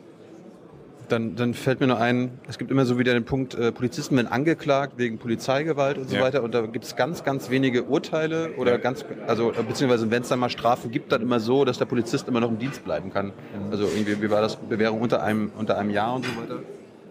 dann, 1.09 1.35
dann 1.35 1.53
fällt 1.53 1.79
mir 1.79 1.88
nur 1.88 2.00
ein, 2.00 2.31
es 2.47 2.57
gibt 2.57 2.71
immer 2.71 2.85
so 2.85 2.97
wieder 2.97 3.13
den 3.13 3.25
Punkt, 3.25 3.55
äh, 3.55 3.71
Polizisten 3.71 4.15
werden 4.15 4.27
angeklagt 4.27 4.94
wegen 4.97 5.17
Polizeigewalt 5.17 5.97
und 5.97 6.09
so 6.09 6.15
ja. 6.15 6.21
weiter 6.21 6.44
und 6.44 6.53
da 6.53 6.61
gibt 6.61 6.85
es 6.85 6.95
ganz, 6.95 7.23
ganz 7.23 7.50
wenige 7.50 7.83
Urteile 7.83 8.51
oder 8.57 8.73
ja. 8.73 8.77
ganz, 8.77 9.05
also 9.27 9.51
äh, 9.51 9.63
beziehungsweise 9.67 10.09
wenn 10.11 10.23
es 10.23 10.29
dann 10.29 10.39
mal 10.39 10.50
Strafen 10.50 10.91
gibt, 10.91 11.11
dann 11.11 11.21
immer 11.21 11.39
so, 11.39 11.65
dass 11.65 11.77
der 11.77 11.85
Polizist 11.85 12.27
immer 12.27 12.39
noch 12.39 12.50
im 12.50 12.59
Dienst 12.59 12.83
bleiben 12.83 13.11
kann. 13.11 13.27
Mhm. 13.27 13.71
Also 13.71 13.83
irgendwie, 13.85 14.21
wie 14.21 14.29
war 14.29 14.41
das, 14.41 14.55
Bewährung 14.55 15.01
unter 15.01 15.23
einem, 15.23 15.51
unter 15.57 15.77
einem 15.77 15.89
Jahr 15.89 16.15
und 16.15 16.25
so 16.25 16.31
weiter? 16.41 16.59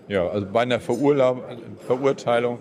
Ja, 0.08 0.26
also 0.26 0.46
bei 0.52 0.62
einer 0.62 0.80
Verurteilung 0.80 2.58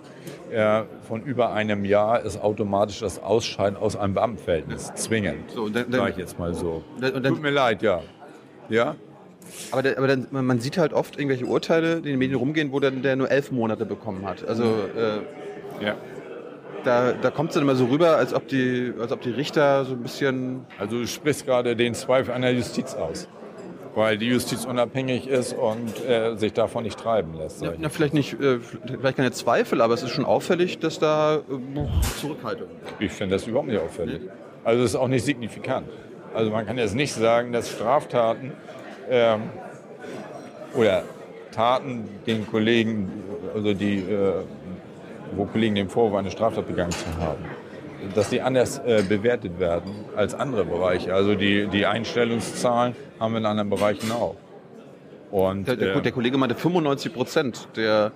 äh, 0.51 0.84
von 1.07 1.24
über 1.24 1.54
einem 1.54 1.86
Jahr 1.86 2.22
ist 2.22 2.42
automatisch 2.42 3.00
das 3.00 3.22
Ausscheiden 3.22 3.77
aus 3.77 3.95
einem 3.95 4.13
Beamtenverhältnis 4.13 4.94
zwingend. 4.95 5.51
So, 5.51 5.68
dann, 5.68 5.89
dann, 5.89 6.01
sag 6.01 6.10
ich 6.12 6.18
jetzt 6.18 6.38
mal 6.38 6.54
so. 6.54 6.84
Dann, 7.00 7.24
Tut 7.24 7.42
mir 7.42 7.50
leid, 7.50 7.81
ja. 7.81 8.01
Ja? 8.69 8.95
Aber, 9.72 9.82
der, 9.82 9.98
aber 9.98 10.08
dann, 10.08 10.28
man 10.32 10.60
sieht 10.60 10.78
halt 10.78 10.94
oft 10.94 11.18
irgendwelche 11.18 11.46
Urteile, 11.46 12.02
die 12.02 12.10
in 12.10 12.14
den 12.14 12.20
Medien 12.20 12.40
rumgehen, 12.40 12.72
wo 12.72 12.80
dann 12.80 13.02
der 13.02 13.16
nur 13.16 13.30
elf 13.30 13.52
Monate 13.52 13.86
bekommen 13.86 14.25
hat. 14.25 14.48
Also 14.48 14.63
äh, 14.63 15.86
ja. 15.86 15.96
da, 16.84 17.13
da 17.13 17.32
kommt 17.32 17.50
es 17.50 17.56
dann 17.56 17.63
immer 17.63 17.75
so 17.75 17.86
rüber, 17.86 18.18
als 18.18 18.34
ob, 18.34 18.48
die, 18.48 18.94
als 19.00 19.12
ob 19.12 19.22
die 19.22 19.32
Richter 19.32 19.86
so 19.86 19.94
ein 19.94 20.01
bisschen... 20.01 20.65
Also 20.77 21.00
du 21.00 21.08
sprichst 21.08 21.46
gerade 21.46 21.75
den 21.75 21.94
Zweifel 21.94 22.34
an 22.34 22.42
der 22.42 22.54
Justiz 22.54 22.94
aus 22.94 23.27
weil 23.96 24.18
die 24.18 24.27
Justiz 24.27 24.65
unabhängig 24.65 25.27
ist 25.27 25.54
und 25.54 26.06
äh, 26.08 26.36
sich 26.36 26.54
davon 26.54 26.84
nicht 26.84 27.00
treiben 27.00 27.34
lässt. 27.34 27.62
Ja, 27.62 27.74
na, 27.77 27.89
vielleicht 27.89 28.13
nicht, 28.13 28.39
äh, 28.39 28.60
vielleicht 28.60 29.18
keine 29.18 29.32
Zweifel, 29.32 29.82
aber 29.82 29.94
es 29.94 30.04
ist 30.04 30.12
schon 30.12 30.25
auffällig, 30.25 30.80
dass 30.80 31.00
da 31.00 31.38
äh, 31.38 31.42
Zurückhaltung. 32.20 32.70
Ich 33.00 33.12
finde 33.12 33.36
das 33.36 33.48
überhaupt 33.48 33.68
nicht 33.68 33.80
auffällig. 33.80 34.22
Also 34.63 34.84
es 34.84 34.92
ist 34.92 34.96
auch 34.96 35.08
nicht 35.08 35.25
signifikant. 35.25 35.88
Also 36.34 36.51
man 36.51 36.65
kann 36.65 36.77
jetzt 36.77 36.96
nicht 36.96 37.13
sagen, 37.13 37.51
dass 37.51 37.70
Straftaten 37.70 38.54
ähm, 39.10 39.50
oder 40.74 41.03
Taten 41.51 42.10
den 42.25 42.48
Kollegen, 42.48 43.12
also 43.53 43.74
die, 43.74 44.00
äh, 44.00 44.34
wo 45.36 45.46
Kollegen 45.46 45.75
den 45.75 45.89
Vorwurf 45.89 46.20
eine 46.20 46.31
Straftat 46.31 46.67
begangen 46.67 46.91
zu 46.91 47.05
haben, 47.20 47.43
dass 48.15 48.29
die 48.29 48.41
anders 48.41 48.79
äh, 48.79 49.03
bewertet 49.08 49.60
werden 49.60 49.91
als 50.15 50.34
andere 50.34 50.65
Bereiche. 50.65 51.13
Also 51.13 51.36
die, 51.36 51.67
die 51.67 51.86
Einstellungszahlen 51.86 52.96
haben 53.20 53.34
wir 53.34 53.39
in 53.39 53.46
anderen 53.46 53.70
Bereichen 53.70 54.12
auch. 54.12 54.36
Und, 55.31 55.67
der, 55.67 55.75
der, 55.77 55.96
äh, 55.96 56.01
der 56.01 56.12
Kollege 56.12 56.38
meinte 56.38 56.55
95 56.55 57.13
Prozent 57.13 57.67
der, 57.75 58.12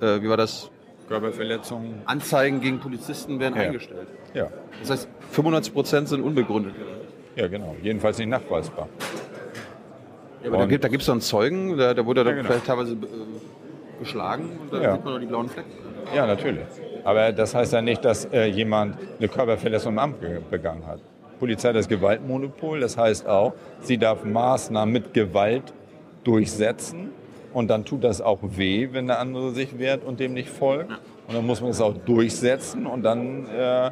äh, 0.00 0.20
wie 0.20 0.28
war 0.28 0.36
das? 0.36 0.70
Körperverletzungen. 1.08 2.02
Anzeigen 2.04 2.60
gegen 2.60 2.78
Polizisten 2.78 3.40
werden 3.40 3.56
ja. 3.56 3.62
eingestellt. 3.62 4.06
Ja. 4.34 4.48
Das 4.80 4.90
heißt, 4.90 5.08
95 5.30 5.72
Prozent 5.72 6.08
sind 6.08 6.22
unbegründet. 6.22 6.74
Ja, 7.36 7.48
genau. 7.48 7.76
Jedenfalls 7.82 8.18
nicht 8.18 8.28
nachweisbar. 8.28 8.88
Ja, 10.42 10.48
aber 10.48 10.64
und 10.64 10.84
da 10.84 10.88
gibt 10.88 11.02
es 11.02 11.06
doch 11.06 11.12
einen 11.12 11.20
Zeugen, 11.20 11.76
da, 11.76 11.94
da 11.94 12.04
wurde 12.04 12.22
er 12.22 12.26
ja, 12.26 12.32
genau. 12.32 12.48
vielleicht 12.48 12.66
teilweise 12.66 12.94
äh, 12.94 14.00
geschlagen 14.00 14.58
und 14.60 14.72
da 14.72 14.82
ja. 14.82 14.94
sieht 14.94 15.04
man 15.04 15.14
doch 15.14 15.20
die 15.20 15.26
blauen 15.26 15.48
Flecken. 15.48 15.70
Ja, 16.14 16.26
natürlich. 16.26 16.64
Aber 17.04 17.32
das 17.32 17.54
heißt 17.54 17.72
ja 17.72 17.82
nicht, 17.82 18.04
dass 18.04 18.24
äh, 18.26 18.46
jemand 18.46 18.96
eine 19.18 19.28
Körperverletzung 19.28 19.92
im 19.92 19.98
Amt 19.98 20.16
begangen 20.50 20.86
hat. 20.86 21.00
Polizei 21.38 21.70
hat 21.70 21.76
das 21.76 21.88
Gewaltmonopol, 21.88 22.80
das 22.80 22.96
heißt 22.96 23.26
auch, 23.26 23.54
sie 23.80 23.98
darf 23.98 24.24
Maßnahmen 24.24 24.92
mit 24.92 25.12
Gewalt 25.12 25.72
durchsetzen 26.22 27.10
und 27.52 27.68
dann 27.68 27.84
tut 27.84 28.04
das 28.04 28.20
auch 28.20 28.38
weh, 28.42 28.88
wenn 28.92 29.08
der 29.08 29.18
andere 29.18 29.50
sich 29.50 29.78
wehrt 29.78 30.04
und 30.04 30.20
dem 30.20 30.34
nicht 30.34 30.48
folgt. 30.48 30.90
Und 31.26 31.34
dann 31.34 31.46
muss 31.46 31.60
man 31.60 31.70
es 31.70 31.80
auch 31.80 31.94
durchsetzen 31.94 32.86
und 32.86 33.02
dann 33.02 33.46
äh, 33.46 33.90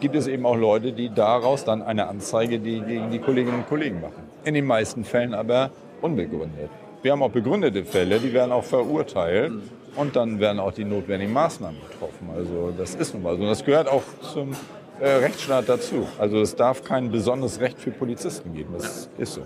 gibt 0.00 0.14
es 0.14 0.26
eben 0.26 0.46
auch 0.46 0.56
Leute, 0.56 0.92
die 0.92 1.10
daraus 1.12 1.64
dann 1.64 1.82
eine 1.82 2.08
Anzeige 2.08 2.58
die 2.58 2.80
gegen 2.80 3.10
die 3.10 3.18
Kolleginnen 3.18 3.58
und 3.58 3.68
Kollegen 3.68 4.00
machen. 4.00 4.22
In 4.44 4.54
den 4.54 4.64
meisten 4.64 5.04
Fällen 5.04 5.34
aber 5.34 5.70
unbegründet. 6.00 6.70
Wir 7.02 7.12
haben 7.12 7.22
auch 7.22 7.30
begründete 7.30 7.84
Fälle, 7.84 8.18
die 8.18 8.32
werden 8.32 8.52
auch 8.52 8.64
verurteilt. 8.64 9.52
Und 9.96 10.14
dann 10.14 10.38
werden 10.38 10.60
auch 10.60 10.72
die 10.72 10.84
notwendigen 10.84 11.32
Maßnahmen 11.32 11.80
getroffen. 11.90 12.30
Also 12.36 12.72
das 12.76 12.94
ist 12.94 13.14
nun 13.14 13.22
mal 13.22 13.36
so. 13.36 13.42
Und 13.42 13.48
das 13.48 13.64
gehört 13.64 13.88
auch 13.88 14.02
zum 14.32 14.52
äh, 15.00 15.08
Rechtsstaat 15.08 15.68
dazu. 15.68 16.06
Also 16.18 16.40
es 16.40 16.54
darf 16.54 16.84
kein 16.84 17.10
besonderes 17.10 17.58
Recht 17.60 17.80
für 17.80 17.90
Polizisten 17.90 18.54
geben. 18.54 18.74
Das 18.74 19.08
ist 19.18 19.34
so. 19.34 19.42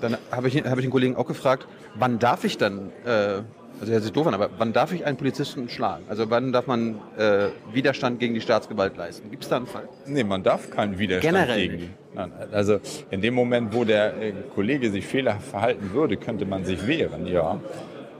Dann 0.00 0.16
habe 0.32 0.48
ich, 0.48 0.56
hab 0.56 0.76
ich 0.78 0.84
den 0.84 0.90
Kollegen 0.90 1.16
auch 1.16 1.26
gefragt, 1.26 1.68
wann 1.94 2.18
darf 2.18 2.44
ich 2.44 2.58
dann, 2.58 2.90
äh, 3.04 3.42
also 3.80 3.92
hört 3.92 4.02
sich 4.02 4.12
doof 4.12 4.26
an, 4.26 4.34
aber 4.34 4.50
wann 4.58 4.72
darf 4.72 4.92
ich 4.92 5.04
einen 5.04 5.16
Polizisten 5.16 5.68
schlagen? 5.68 6.04
Also 6.08 6.30
wann 6.30 6.52
darf 6.52 6.66
man 6.66 7.00
äh, 7.18 7.48
Widerstand 7.72 8.20
gegen 8.20 8.34
die 8.34 8.40
Staatsgewalt 8.40 8.96
leisten? 8.96 9.30
Gibt 9.30 9.42
es 9.42 9.48
da 9.48 9.56
einen 9.56 9.66
Fall? 9.66 9.88
Nee, 10.06 10.24
man 10.24 10.42
darf 10.42 10.70
keinen 10.70 10.98
Widerstand 10.98 11.34
Generell 11.34 11.68
gegen 11.68 11.78
die. 11.78 11.90
Nein, 12.14 12.32
also 12.52 12.78
in 13.10 13.20
dem 13.20 13.34
Moment, 13.34 13.74
wo 13.74 13.84
der 13.84 14.16
äh, 14.20 14.32
Kollege 14.54 14.90
sich 14.90 15.04
fehlerhaft 15.06 15.48
verhalten 15.48 15.92
würde, 15.92 16.16
könnte 16.16 16.46
man 16.46 16.64
sich 16.64 16.86
wehren, 16.86 17.26
ja. 17.26 17.60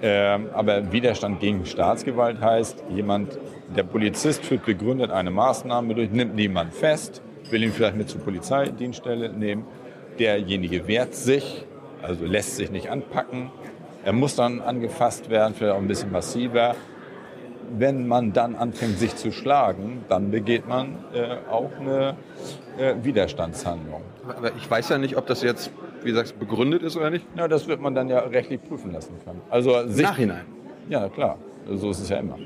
Ähm, 0.03 0.49
aber 0.53 0.93
Widerstand 0.93 1.41
gegen 1.41 1.65
Staatsgewalt 1.65 2.41
heißt, 2.41 2.85
jemand, 2.91 3.39
der 3.75 3.85
Polizist 3.85 4.45
führt 4.45 4.67
begründet 4.67 5.11
eine 5.11 5.31
Maßnahme 5.31 5.95
durch, 5.95 6.11
nimmt 6.11 6.39
jemanden 6.39 6.73
fest, 6.73 7.23
will 7.51 7.63
ihn 7.63 7.73
vielleicht 7.73 7.97
mit 7.97 8.09
zur 8.09 8.21
Polizeidienststelle 8.21 9.33
nehmen. 9.33 9.65
Derjenige 10.19 10.87
wehrt 10.89 11.15
sich, 11.15 11.65
also 12.03 12.25
lässt 12.25 12.57
sich 12.57 12.71
nicht 12.71 12.91
anpacken. 12.91 13.51
Er 14.05 14.13
muss 14.13 14.37
dann 14.37 14.61
angefasst 14.61 15.31
werden, 15.31 15.55
vielleicht 15.55 15.75
auch 15.75 15.81
ein 15.81 15.89
bisschen 15.89 16.13
massiver. 16.13 16.75
Wenn 17.77 18.07
man 18.07 18.33
dann 18.35 18.55
anfängt, 18.55 18.99
sich 18.99 19.17
zu 19.17 19.33
schlagen, 19.33 20.05
dann 20.09 20.31
begeht 20.31 20.69
man 20.69 20.97
äh, 21.15 21.37
auch 21.51 21.71
eine 21.81 22.15
äh, 22.79 22.95
Widerstandshandlung. 23.03 24.03
Aber 24.29 24.53
ich 24.57 24.71
weiß 24.71 24.91
ja 24.91 24.99
nicht, 24.99 25.17
ob 25.17 25.27
das 25.27 25.43
jetzt, 25.43 25.71
wie 26.03 26.11
gesagt, 26.11 26.39
begründet 26.39 26.83
ist 26.83 26.97
oder 26.97 27.09
nicht. 27.09 27.27
Ja, 27.37 27.49
das 27.49 27.67
wird 27.67 27.81
man 27.81 27.95
dann 27.95 28.09
ja 28.09 28.19
rechtlich 28.21 28.63
prüfen 28.63 28.93
lassen 28.93 29.15
können. 29.25 29.41
Also 29.49 29.81
Im 29.81 29.91
sich, 29.91 30.05
Nachhinein. 30.05 30.45
Ja, 30.91 31.09
klar. 31.09 31.39
So 31.67 31.91
ist 31.91 32.01
es 32.01 32.11
ja 32.11 32.19
immer. 32.19 32.39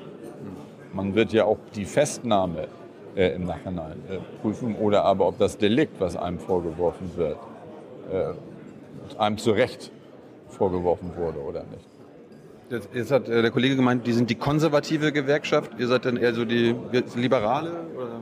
Man 0.93 1.17
wird 1.17 1.33
ja 1.33 1.45
auch 1.45 1.59
die 1.75 1.85
Festnahme 1.85 2.69
äh, 3.17 3.35
im 3.35 3.45
Nachhinein 3.45 3.97
äh, 4.09 4.19
prüfen 4.41 4.77
oder 4.77 5.05
aber 5.05 5.27
ob 5.27 5.39
das 5.39 5.59
Delikt, 5.59 6.01
was 6.01 6.17
einem 6.17 6.39
vorgeworfen 6.39 7.11
wird, 7.17 7.39
äh, 8.13 9.19
einem 9.21 9.39
zu 9.39 9.51
Recht 9.51 9.91
vorgeworfen 10.59 11.13
wurde 11.17 11.39
oder 11.39 11.65
nicht. 11.65 11.87
Jetzt, 12.93 13.11
hat 13.11 13.29
äh, 13.29 13.41
der 13.41 13.51
Kollege 13.51 13.77
gemeint, 13.77 14.07
die 14.07 14.13
sind 14.13 14.29
die 14.29 14.35
konservative 14.35 15.13
Gewerkschaft. 15.13 15.71
Ihr 15.79 15.89
seid 15.89 16.05
dann 16.05 16.19
eher 16.19 16.35
so 16.35 16.45
die 16.45 16.75
Liberale? 17.17 17.71
Oder? 17.97 18.21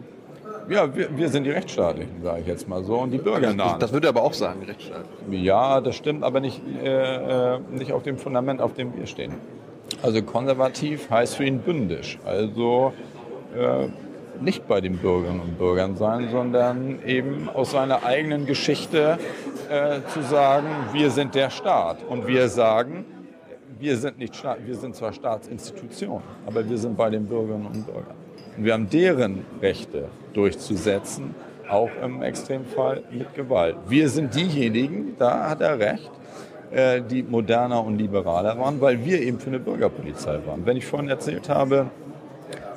Ja, 0.68 0.94
wir, 0.94 1.16
wir 1.16 1.28
sind 1.28 1.44
die 1.44 1.50
Rechtsstaatlichen, 1.50 2.22
sage 2.22 2.40
ich 2.40 2.46
jetzt 2.46 2.68
mal 2.68 2.82
so, 2.82 2.98
und 2.98 3.10
die 3.10 3.18
Bürgernahen. 3.18 3.78
Das 3.78 3.92
würde 3.92 4.08
er 4.08 4.10
aber 4.10 4.22
auch 4.22 4.34
sagen, 4.34 4.62
Rechtsstaat. 4.62 5.04
Ja, 5.30 5.80
das 5.80 5.96
stimmt, 5.96 6.24
aber 6.24 6.40
nicht, 6.40 6.60
äh, 6.82 7.54
äh, 7.54 7.60
nicht 7.70 7.92
auf 7.92 8.02
dem 8.02 8.18
Fundament, 8.18 8.60
auf 8.60 8.74
dem 8.74 8.96
wir 8.96 9.06
stehen. 9.06 9.34
Also 10.02 10.22
konservativ 10.22 11.10
heißt 11.10 11.36
für 11.36 11.44
ihn 11.44 11.60
bündisch. 11.60 12.18
Also 12.24 12.92
äh, 13.56 13.88
nicht 14.40 14.66
bei 14.66 14.80
den 14.80 14.98
Bürgerinnen 14.98 15.40
und 15.40 15.58
Bürgern 15.58 15.96
sein, 15.96 16.28
sondern 16.30 16.98
eben 17.06 17.48
aus 17.48 17.70
seiner 17.70 18.04
eigenen 18.04 18.46
Geschichte 18.46 19.18
äh, 19.70 20.00
zu 20.12 20.23
sagen, 20.23 20.68
wir 20.92 21.11
sind 21.11 21.35
der 21.35 21.50
Staat. 21.50 21.99
Und 22.08 22.26
wir 22.26 22.49
sagen, 22.49 23.04
wir 23.78 23.96
sind 23.96 24.18
nicht 24.18 24.35
Staat, 24.35 24.58
wir 24.66 24.75
sind 24.75 24.94
zwar 24.94 25.12
Staatsinstitutionen, 25.12 26.23
aber 26.46 26.68
wir 26.68 26.78
sind 26.78 26.96
bei 26.96 27.11
den 27.11 27.26
Bürgerinnen 27.26 27.66
und 27.66 27.87
Bürgern. 27.87 28.14
Und 28.56 28.64
wir 28.64 28.73
haben 28.73 28.88
deren 28.88 29.44
Rechte 29.61 30.08
durchzusetzen, 30.32 31.35
auch 31.68 31.90
im 32.02 32.23
Extremfall 32.23 33.02
mit 33.11 33.35
Gewalt. 33.35 33.76
Wir 33.88 34.08
sind 34.08 34.35
diejenigen, 34.35 35.16
da 35.18 35.50
hat 35.50 35.61
er 35.61 35.78
recht, 35.78 36.11
äh, 36.70 37.02
die 37.02 37.23
moderner 37.23 37.85
und 37.85 37.99
liberaler 37.99 38.58
waren, 38.58 38.80
weil 38.80 39.04
wir 39.04 39.20
eben 39.20 39.38
für 39.38 39.49
eine 39.49 39.58
Bürgerpolizei 39.58 40.40
waren. 40.46 40.64
Wenn 40.64 40.76
ich 40.76 40.87
vorhin 40.87 41.08
erzählt 41.08 41.49
habe, 41.49 41.87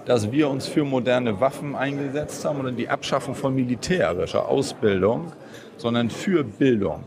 dass 0.06 0.32
wir 0.32 0.50
uns 0.50 0.68
für 0.68 0.84
moderne 0.84 1.40
Waffen 1.40 1.76
eingesetzt 1.76 2.44
haben 2.44 2.62
und 2.62 2.76
die 2.78 2.90
Abschaffung 2.90 3.36
von 3.36 3.54
militärischer 3.54 4.50
Ausbildung, 4.50 5.32
sondern 5.80 6.10
für 6.10 6.44
Bildung 6.44 7.06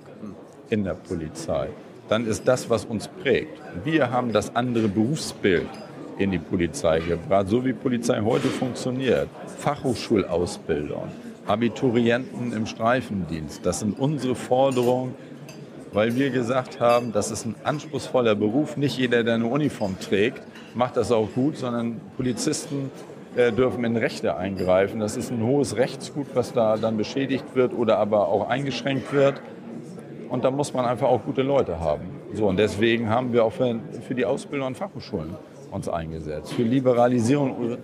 in 0.71 0.85
der 0.85 0.95
Polizei, 0.95 1.69
dann 2.09 2.26
ist 2.26 2.49
das, 2.49 2.69
was 2.69 2.85
uns 2.85 3.07
prägt. 3.07 3.61
Wir 3.85 4.11
haben 4.11 4.33
das 4.33 4.57
andere 4.57 4.88
Berufsbild 4.88 5.69
in 6.19 6.31
die 6.31 6.38
Polizei 6.38 7.00
gebracht, 7.00 7.49
so 7.49 7.64
wie 7.64 7.73
Polizei 7.73 8.21
heute 8.21 8.49
funktioniert. 8.49 9.29
Fachhochschulausbildung, 9.59 11.09
Abiturienten 11.47 12.52
im 12.52 12.67
Streifendienst, 12.67 13.64
das 13.64 13.81
sind 13.81 13.99
unsere 13.99 14.35
Forderungen, 14.35 15.14
weil 15.93 16.17
wir 16.17 16.31
gesagt 16.31 16.81
haben, 16.81 17.12
das 17.12 17.31
ist 17.31 17.45
ein 17.45 17.55
anspruchsvoller 17.64 18.35
Beruf. 18.35 18.79
Nicht 18.79 18.97
jeder, 18.97 19.23
der 19.23 19.35
eine 19.35 19.47
Uniform 19.47 19.99
trägt, 20.00 20.43
macht 20.75 20.97
das 20.97 21.12
auch 21.12 21.29
gut, 21.35 21.59
sondern 21.59 22.00
Polizisten 22.17 22.91
dürfen 23.37 23.85
in 23.85 23.97
Rechte 23.97 24.37
eingreifen. 24.37 25.01
Das 25.01 25.17
ist 25.17 25.31
ein 25.31 25.43
hohes 25.43 25.77
Rechtsgut, 25.77 26.27
was 26.35 26.53
da 26.53 26.77
dann 26.77 26.97
beschädigt 26.97 27.55
wird 27.55 27.73
oder 27.73 27.99
aber 27.99 28.29
auch 28.29 28.49
eingeschränkt 28.49 29.12
wird. 29.12 29.41
Und 30.29 30.45
da 30.45 30.51
muss 30.51 30.73
man 30.73 30.85
einfach 30.85 31.09
auch 31.09 31.25
gute 31.25 31.43
Leute 31.43 31.81
haben. 31.81 32.05
So, 32.35 32.49
und 32.49 32.59
deswegen 32.59 33.11
haben 33.11 33.33
wir 33.33 33.45
auch 33.45 33.53
für, 33.53 33.79
für 34.07 34.15
die 34.15 34.25
Ausbildung 34.25 34.69
an 34.69 34.75
Fachhochschulen 34.75 35.37
uns 35.71 35.89
eingesetzt. 35.89 36.53
Für 36.53 36.62
Liberalisierung 36.62 37.77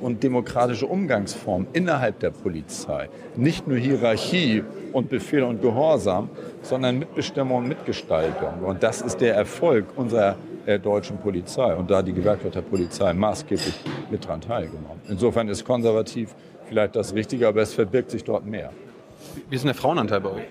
und 0.00 0.22
demokratische 0.22 0.86
Umgangsformen 0.86 1.68
innerhalb 1.72 2.18
der 2.20 2.30
Polizei. 2.30 3.08
Nicht 3.36 3.66
nur 3.68 3.78
Hierarchie 3.78 4.64
und 4.92 5.08
Befehl 5.08 5.44
und 5.44 5.62
Gehorsam, 5.62 6.28
sondern 6.62 6.98
Mitbestimmung 6.98 7.58
und 7.58 7.68
Mitgestaltung. 7.68 8.64
Und 8.64 8.82
das 8.82 9.00
ist 9.00 9.20
der 9.20 9.34
Erfolg 9.34 9.86
unserer 9.96 10.36
äh, 10.66 10.78
deutschen 10.78 11.18
Polizei. 11.18 11.74
Und 11.74 11.90
da 11.90 12.02
die 12.02 12.12
Gewerkschaft 12.12 12.54
der 12.54 12.62
Polizei 12.62 13.12
maßgeblich 13.12 13.74
mit 14.10 14.26
dran 14.26 14.40
teilgenommen. 14.40 15.00
Insofern 15.08 15.48
ist 15.48 15.64
konservativ 15.64 16.34
vielleicht 16.68 16.96
das 16.96 17.14
Richtige, 17.14 17.48
aber 17.48 17.62
es 17.62 17.74
verbirgt 17.74 18.10
sich 18.10 18.24
dort 18.24 18.46
mehr. 18.46 18.70
Wie 19.48 19.54
ist 19.54 19.62
denn 19.62 19.68
der 19.68 19.74
Frauenanteil 19.74 20.20
bei 20.20 20.30
euch? 20.30 20.42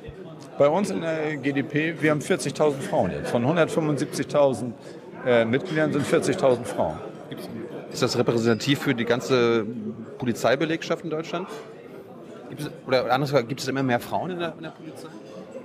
Bei 0.57 0.67
uns 0.67 0.91
in 0.91 1.01
der 1.01 1.37
GdP, 1.37 1.95
wir 2.01 2.11
haben 2.11 2.19
40.000 2.19 2.73
Frauen 2.81 3.11
jetzt. 3.11 3.31
Von 3.31 3.45
175.000 3.45 4.73
äh, 5.25 5.45
Mitgliedern 5.45 5.91
sind 5.91 6.05
40.000 6.05 6.63
Frauen. 6.65 6.97
Ist 7.91 8.01
das 8.01 8.17
repräsentativ 8.17 8.79
für 8.79 8.93
die 8.93 9.05
ganze 9.05 9.65
Polizeibelegschaft 10.17 11.03
in 11.03 11.09
Deutschland? 11.09 11.47
Gibt 12.49 12.61
es, 12.61 12.71
oder 12.85 13.11
anders 13.11 13.31
gesagt, 13.31 13.49
gibt 13.49 13.61
es 13.61 13.67
immer 13.67 13.83
mehr 13.83 13.99
Frauen 13.99 14.31
in 14.31 14.39
der, 14.39 14.53
in 14.57 14.63
der 14.63 14.69
Polizei? 14.69 15.07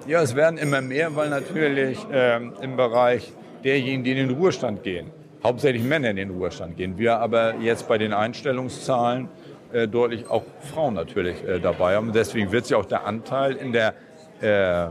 Ja, 0.07 0.23
es 0.23 0.37
werden 0.37 0.57
immer 0.57 0.81
mehr, 0.81 1.17
weil 1.17 1.31
natürlich 1.31 1.99
ähm, 2.13 2.53
im 2.61 2.77
Bereich 2.77 3.33
derjenigen, 3.67 4.05
die 4.05 4.13
in 4.13 4.29
den 4.29 4.31
Ruhestand 4.31 4.83
gehen, 4.83 5.11
hauptsächlich 5.43 5.83
Männer 5.83 6.11
in 6.11 6.17
den 6.17 6.31
Ruhestand 6.31 6.77
gehen. 6.77 6.97
Wir 6.97 7.19
aber 7.19 7.57
jetzt 7.57 7.89
bei 7.89 7.99
den 7.99 8.13
Einstellungszahlen 8.13 9.29
äh, 9.73 9.89
deutlich 9.89 10.31
auch 10.31 10.45
Frauen 10.73 10.95
natürlich 10.95 11.43
äh, 11.45 11.59
dabei 11.59 11.97
haben. 11.97 12.13
Deswegen 12.13 12.53
wird 12.53 12.67
sich 12.67 12.77
auch 12.77 12.87
der 12.87 13.05
Anteil 13.07 13.57
in 13.57 13.73
der 13.73 13.95
äh, 14.41 14.89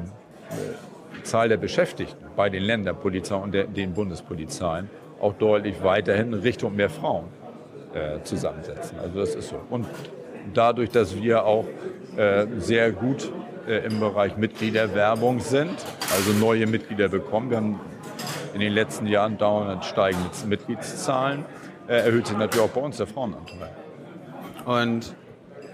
Zahl 1.24 1.50
der 1.50 1.58
Beschäftigten 1.58 2.26
bei 2.36 2.50
den 2.50 2.64
Länderpolizeien 2.64 3.42
und 3.42 3.54
der, 3.54 3.64
den 3.66 3.94
Bundespolizeien 3.94 4.90
auch 5.22 5.34
deutlich 5.34 5.82
weiterhin 5.82 6.34
Richtung 6.34 6.76
mehr 6.76 6.90
Frauen 6.90 7.26
äh, 7.94 8.22
zusammensetzen. 8.24 9.00
Also 9.00 9.20
das 9.20 9.36
ist 9.36 9.50
so. 9.50 9.62
Und 9.70 9.88
dadurch, 10.54 10.90
dass 10.90 11.16
wir 11.16 11.46
auch 11.46 11.66
äh, 12.18 12.46
sehr 12.58 12.92
gut 12.92 13.32
äh, 13.68 13.86
im 13.86 14.00
Bereich 14.00 14.38
Mitgliederwerbung 14.38 15.40
sind, 15.40 15.76
also 16.14 16.32
neue 16.40 16.68
Mitglieder 16.68 17.08
bekommen, 17.08 17.50
wir 17.50 17.58
haben 17.58 17.80
in 18.56 18.62
den 18.62 18.72
letzten 18.74 19.06
Jahren 19.06 19.38
dauernd 19.38 19.84
steigende 19.86 20.30
Mitgliedszahlen, 20.48 21.44
äh, 21.88 21.98
erhöht 21.98 22.26
sich 22.28 22.38
natürlich 22.38 22.66
auch 22.66 22.70
bei 22.74 22.82
uns 22.82 22.98
der 22.98 23.06
Frauenanteil. 23.06 23.70
Und 24.66 25.14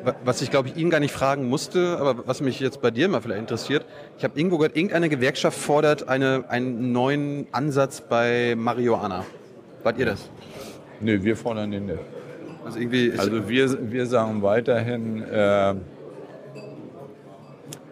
wa- 0.03 0.15
was 0.25 0.41
ich 0.41 0.50
glaube 0.50 0.67
ich 0.69 0.75
Ihnen 0.77 0.89
gar 0.89 1.00
nicht 1.00 1.13
fragen 1.13 1.47
musste, 1.47 1.97
aber 2.00 2.27
was 2.27 2.41
mich 2.41 2.59
jetzt 2.59 2.81
bei 2.81 2.89
dir 2.91 3.07
mal 3.07 3.21
vielleicht 3.21 3.39
interessiert, 3.39 3.85
ich 4.17 4.23
habe 4.23 4.38
irgendwo 4.38 4.57
gehört, 4.57 4.75
irgendeine 4.75 5.09
Gewerkschaft 5.09 5.57
fordert 5.57 6.09
eine, 6.09 6.43
einen 6.50 6.91
neuen 6.91 7.45
Ansatz 7.51 8.01
bei 8.01 8.55
Marihuana. 8.57 9.25
Wart 9.83 9.97
ihr 10.00 10.07
das? 10.07 10.29
Nö, 11.00 11.23
wir 11.23 11.38
fordern 11.38 11.71
den 11.71 11.85
nicht. 11.85 12.00
Also 12.65 12.79
irgendwie 12.79 13.13
Also 13.17 13.47
wir, 13.47 13.91
wir 13.91 14.05
sagen 14.07 14.41
weiterhin, 14.41 15.23
äh, 15.23 15.75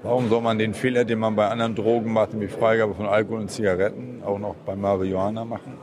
warum 0.03 0.29
soll 0.29 0.41
man 0.41 0.57
den 0.57 0.73
Fehler, 0.73 1.05
den 1.05 1.19
man 1.19 1.35
bei 1.35 1.47
anderen 1.47 1.75
Drogen 1.75 2.11
macht, 2.11 2.33
nämlich 2.33 2.51
Freigabe 2.51 2.93
von 2.93 3.05
Alkohol 3.05 3.41
und 3.41 3.51
Zigaretten, 3.51 4.21
auch 4.25 4.39
noch 4.39 4.55
bei 4.65 4.75
Marihuana 4.75 5.45
machen? 5.45 5.73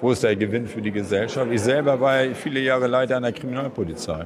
Wo 0.00 0.12
ist 0.12 0.22
der 0.22 0.34
Gewinn 0.34 0.66
für 0.66 0.80
die 0.80 0.92
Gesellschaft? 0.92 1.50
Ich 1.50 1.60
selber 1.60 2.00
war 2.00 2.22
viele 2.34 2.60
Jahre 2.60 2.86
Leiter 2.86 3.16
einer 3.16 3.32
Kriminalpolizei. 3.32 4.24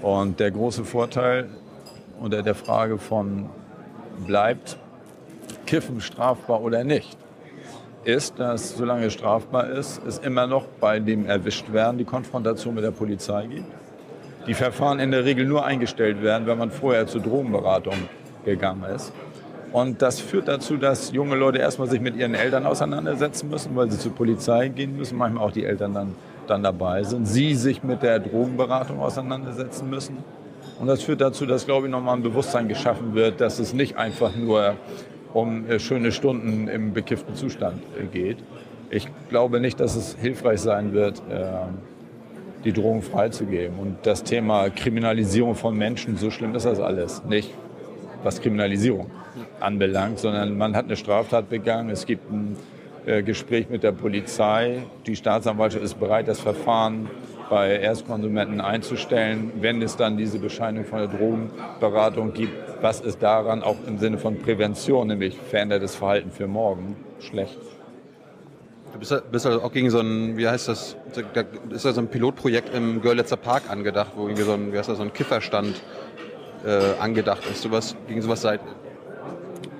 Und 0.00 0.38
der 0.38 0.50
große 0.50 0.84
Vorteil 0.84 1.48
unter 2.20 2.42
der 2.42 2.54
Frage 2.54 2.98
von 2.98 3.46
bleibt 4.26 4.76
Kiffen 5.66 6.00
strafbar 6.00 6.60
oder 6.62 6.84
nicht, 6.84 7.16
ist, 8.04 8.38
dass 8.38 8.76
solange 8.76 9.06
es 9.06 9.14
strafbar 9.14 9.70
ist, 9.70 10.00
es 10.06 10.18
immer 10.18 10.46
noch 10.46 10.66
bei 10.80 11.00
dem 11.00 11.26
Erwischtwerden 11.26 11.98
die 11.98 12.04
Konfrontation 12.04 12.74
mit 12.74 12.84
der 12.84 12.90
Polizei 12.90 13.46
gibt. 13.46 13.66
Die 14.46 14.54
Verfahren 14.54 14.98
in 14.98 15.12
der 15.12 15.24
Regel 15.24 15.46
nur 15.46 15.64
eingestellt 15.64 16.22
werden, 16.22 16.46
wenn 16.46 16.58
man 16.58 16.70
vorher 16.70 17.06
zur 17.06 17.20
Drogenberatung 17.20 17.94
gegangen 18.44 18.84
ist. 18.94 19.12
Und 19.72 20.02
das 20.02 20.20
führt 20.20 20.48
dazu, 20.48 20.76
dass 20.76 21.12
junge 21.12 21.34
Leute 21.34 21.58
erstmal 21.58 21.88
sich 21.88 22.00
mit 22.00 22.14
ihren 22.14 22.34
Eltern 22.34 22.66
auseinandersetzen 22.66 23.48
müssen, 23.48 23.74
weil 23.74 23.90
sie 23.90 23.98
zur 23.98 24.14
Polizei 24.14 24.68
gehen 24.68 24.96
müssen, 24.96 25.16
manchmal 25.16 25.44
auch 25.44 25.52
die 25.52 25.64
Eltern 25.64 25.94
dann, 25.94 26.14
dann 26.46 26.62
dabei 26.62 27.02
sind. 27.04 27.26
Sie 27.26 27.54
sich 27.54 27.82
mit 27.82 28.02
der 28.02 28.18
Drogenberatung 28.18 29.00
auseinandersetzen 29.00 29.88
müssen. 29.88 30.18
Und 30.78 30.88
das 30.88 31.02
führt 31.02 31.22
dazu, 31.22 31.46
dass, 31.46 31.64
glaube 31.64 31.86
ich, 31.86 31.92
nochmal 31.92 32.16
ein 32.16 32.22
Bewusstsein 32.22 32.68
geschaffen 32.68 33.14
wird, 33.14 33.40
dass 33.40 33.58
es 33.58 33.72
nicht 33.72 33.96
einfach 33.96 34.36
nur 34.36 34.74
um 35.32 35.66
äh, 35.66 35.78
schöne 35.78 36.12
Stunden 36.12 36.68
im 36.68 36.92
bekifften 36.92 37.34
Zustand 37.34 37.82
äh, 37.98 38.04
geht. 38.04 38.38
Ich 38.90 39.08
glaube 39.30 39.58
nicht, 39.58 39.80
dass 39.80 39.96
es 39.96 40.16
hilfreich 40.20 40.60
sein 40.60 40.92
wird, 40.92 41.22
äh, 41.30 41.46
die 42.64 42.72
Drogen 42.72 43.00
freizugeben. 43.00 43.78
Und 43.78 43.96
das 44.02 44.22
Thema 44.22 44.68
Kriminalisierung 44.68 45.54
von 45.54 45.76
Menschen, 45.76 46.18
so 46.18 46.30
schlimm 46.30 46.54
ist 46.54 46.66
das 46.66 46.78
alles 46.78 47.24
nicht, 47.24 47.54
was 48.22 48.40
Kriminalisierung 48.40 49.10
anbelangt, 49.60 50.18
sondern 50.18 50.56
man 50.56 50.76
hat 50.76 50.86
eine 50.86 50.96
Straftat 50.96 51.48
begangen, 51.48 51.90
es 51.90 52.06
gibt 52.06 52.30
ein 52.30 52.56
äh, 53.06 53.22
Gespräch 53.22 53.68
mit 53.68 53.82
der 53.82 53.92
Polizei, 53.92 54.82
die 55.06 55.16
Staatsanwaltschaft 55.16 55.84
ist 55.84 55.98
bereit, 55.98 56.28
das 56.28 56.40
Verfahren 56.40 57.08
bei 57.50 57.76
Erstkonsumenten 57.76 58.60
einzustellen, 58.60 59.52
wenn 59.60 59.82
es 59.82 59.96
dann 59.96 60.16
diese 60.16 60.38
Bescheinigung 60.38 60.86
von 60.86 60.98
der 61.00 61.08
Drogenberatung 61.08 62.32
gibt. 62.32 62.54
Was 62.80 63.00
ist 63.00 63.22
daran 63.22 63.62
auch 63.62 63.76
im 63.86 63.98
Sinne 63.98 64.18
von 64.18 64.38
Prävention, 64.38 65.08
nämlich 65.08 65.36
verändertes 65.36 65.94
Verhalten 65.94 66.30
für 66.30 66.46
morgen, 66.46 66.96
schlecht? 67.20 67.58
Du 68.92 68.98
bist, 68.98 69.46
also 69.46 69.62
auch 69.62 69.72
gegen 69.72 69.90
so 69.90 70.00
ein, 70.00 70.36
wie 70.36 70.46
heißt 70.46 70.68
das, 70.68 70.96
da 71.34 71.44
ist 71.70 71.84
ja 71.84 71.92
so 71.92 72.00
ein 72.00 72.08
Pilotprojekt 72.08 72.74
im 72.74 73.00
Görlitzer 73.00 73.36
Park 73.36 73.64
angedacht, 73.70 74.12
wo 74.16 74.22
irgendwie 74.22 74.42
so 74.42 74.52
ein, 74.52 74.72
wie 74.72 74.78
heißt 74.78 74.88
das, 74.88 74.98
so 74.98 75.02
ein 75.02 75.12
Kifferstand 75.12 75.82
äh, 76.64 77.00
angedacht 77.00 77.42
ist. 77.50 77.62
Sowas, 77.62 77.96
gegen 78.06 78.22
sowas 78.22 78.42
seid 78.42 78.60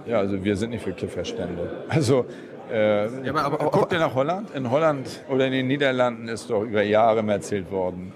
ja, 0.06 0.18
also 0.18 0.42
wir 0.42 0.56
sind 0.56 0.70
nicht 0.70 0.82
für 0.82 0.92
Kifferstände. 0.92 1.70
Also 1.88 2.26
äh, 2.72 3.04
ja, 3.24 3.34
aber, 3.34 3.60
aber, 3.60 3.70
guckt 3.70 3.92
ihr 3.92 3.98
nach 3.98 4.14
Holland? 4.14 4.50
In 4.54 4.70
Holland 4.70 5.22
oder 5.28 5.46
in 5.46 5.52
den 5.52 5.66
Niederlanden 5.66 6.28
ist 6.28 6.50
doch 6.50 6.62
über 6.62 6.82
Jahre 6.82 7.20
erzählt 7.30 7.70
worden. 7.70 8.12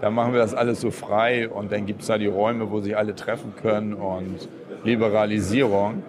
Da 0.00 0.10
machen 0.10 0.32
wir 0.32 0.40
das 0.40 0.54
alles 0.54 0.80
so 0.80 0.90
frei 0.90 1.48
und 1.48 1.70
dann 1.70 1.86
gibt 1.86 2.00
es 2.00 2.08
da 2.08 2.16
die 2.16 2.26
Räume, 2.26 2.70
wo 2.70 2.80
sich 2.80 2.96
alle 2.96 3.14
treffen 3.14 3.54
können 3.60 3.94
und 3.94 4.48
Liberalisierung. 4.82 6.02